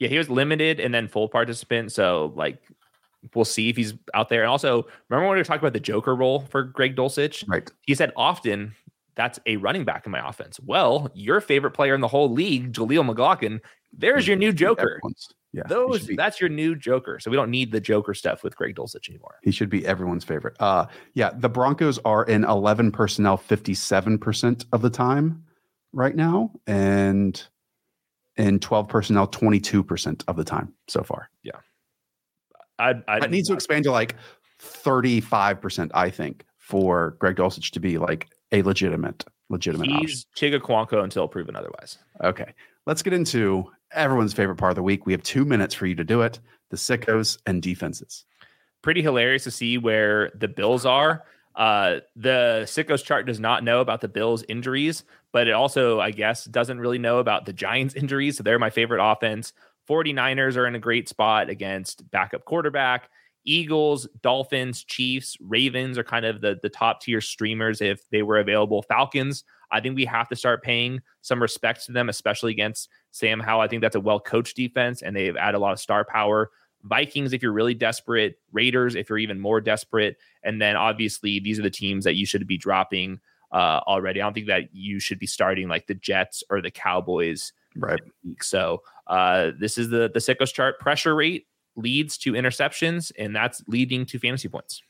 [0.00, 1.92] Yeah, he was limited and then full participant.
[1.92, 2.60] So like
[3.34, 4.42] we'll see if he's out there.
[4.42, 7.44] And also remember when we were talking about the Joker role for Greg Dulcich?
[7.48, 7.70] Right.
[7.86, 8.74] He said often
[9.14, 10.58] that's a running back in my offense.
[10.58, 13.60] Well, your favorite player in the whole league, Jaleel McLaughlin,
[13.96, 15.00] there's your new Joker.
[15.54, 15.62] Yeah.
[15.68, 17.20] Those be- that's your new Joker.
[17.20, 19.36] So we don't need the Joker stuff with Greg Dulcich anymore.
[19.42, 20.56] He should be everyone's favorite.
[20.58, 25.44] Uh yeah, the Broncos are in 11 personnel 57% of the time
[25.92, 27.40] right now and
[28.36, 31.30] in 12 personnel 22% of the time so far.
[31.44, 31.52] Yeah,
[32.78, 34.16] I I needs to expand to like
[34.60, 40.08] 35%, I think, for Greg Dulcich to be like a legitimate legitimate option.
[40.08, 41.98] he's Chig Okonkwo until proven otherwise.
[42.22, 42.54] Okay.
[42.86, 45.06] Let's get into everyone's favorite part of the week.
[45.06, 46.40] We have 2 minutes for you to do it.
[46.70, 48.24] The sickos and defenses.
[48.82, 51.24] pretty hilarious to see where the Bills are.
[51.54, 56.10] Uh, the Sickos chart does not know about the Bills injuries, but it also, I
[56.10, 58.36] guess, doesn't really know about the Giants injuries.
[58.36, 59.52] So they're my favorite offense.
[59.88, 63.08] 49ers are in a great spot against backup quarterback.
[63.44, 68.38] Eagles, Dolphins, Chiefs, Ravens are kind of the, the top tier streamers if they were
[68.38, 68.82] available.
[68.82, 73.40] Falcons, I think we have to start paying some respect to them, especially against Sam
[73.40, 76.04] Howell, I think that's a well coached defense, and they've added a lot of star
[76.04, 76.50] power.
[76.82, 80.16] Vikings, if you're really desperate, Raiders, if you're even more desperate.
[80.42, 83.20] And then obviously, these are the teams that you should be dropping
[83.52, 84.20] uh, already.
[84.20, 87.52] I don't think that you should be starting like the Jets or the Cowboys.
[87.76, 88.00] Right.
[88.42, 90.78] So uh, this is the the Sickos chart.
[90.78, 94.82] Pressure rate leads to interceptions, and that's leading to fantasy points.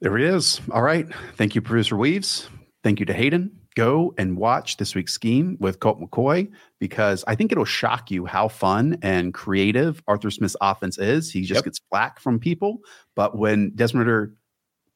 [0.00, 0.60] There it is.
[0.72, 1.06] All right.
[1.36, 2.48] Thank you, producer Weaves.
[2.82, 3.56] Thank you to Hayden.
[3.76, 8.26] Go and watch this week's scheme with Colt McCoy because I think it'll shock you
[8.26, 11.30] how fun and creative Arthur Smith's offense is.
[11.30, 11.64] He just yep.
[11.64, 12.80] gets flack from people,
[13.14, 14.36] but when Desmond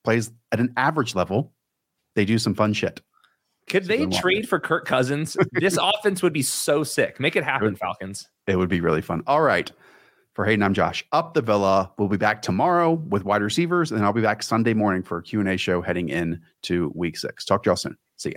[0.04, 1.52] plays at an average level,
[2.16, 3.00] they do some fun shit.
[3.68, 5.36] Could so they trade for Kirk Cousins?
[5.52, 7.18] this offense would be so sick.
[7.18, 8.28] Make it happen, Falcons.
[8.46, 9.22] It would be really fun.
[9.26, 9.70] All right.
[10.36, 11.02] For Hayden, I'm Josh.
[11.12, 11.90] Up the Villa.
[11.96, 15.22] We'll be back tomorrow with wide receivers, and I'll be back Sunday morning for a
[15.22, 17.46] Q&A show heading in to week six.
[17.46, 17.96] Talk to y'all soon.
[18.18, 18.34] See ya.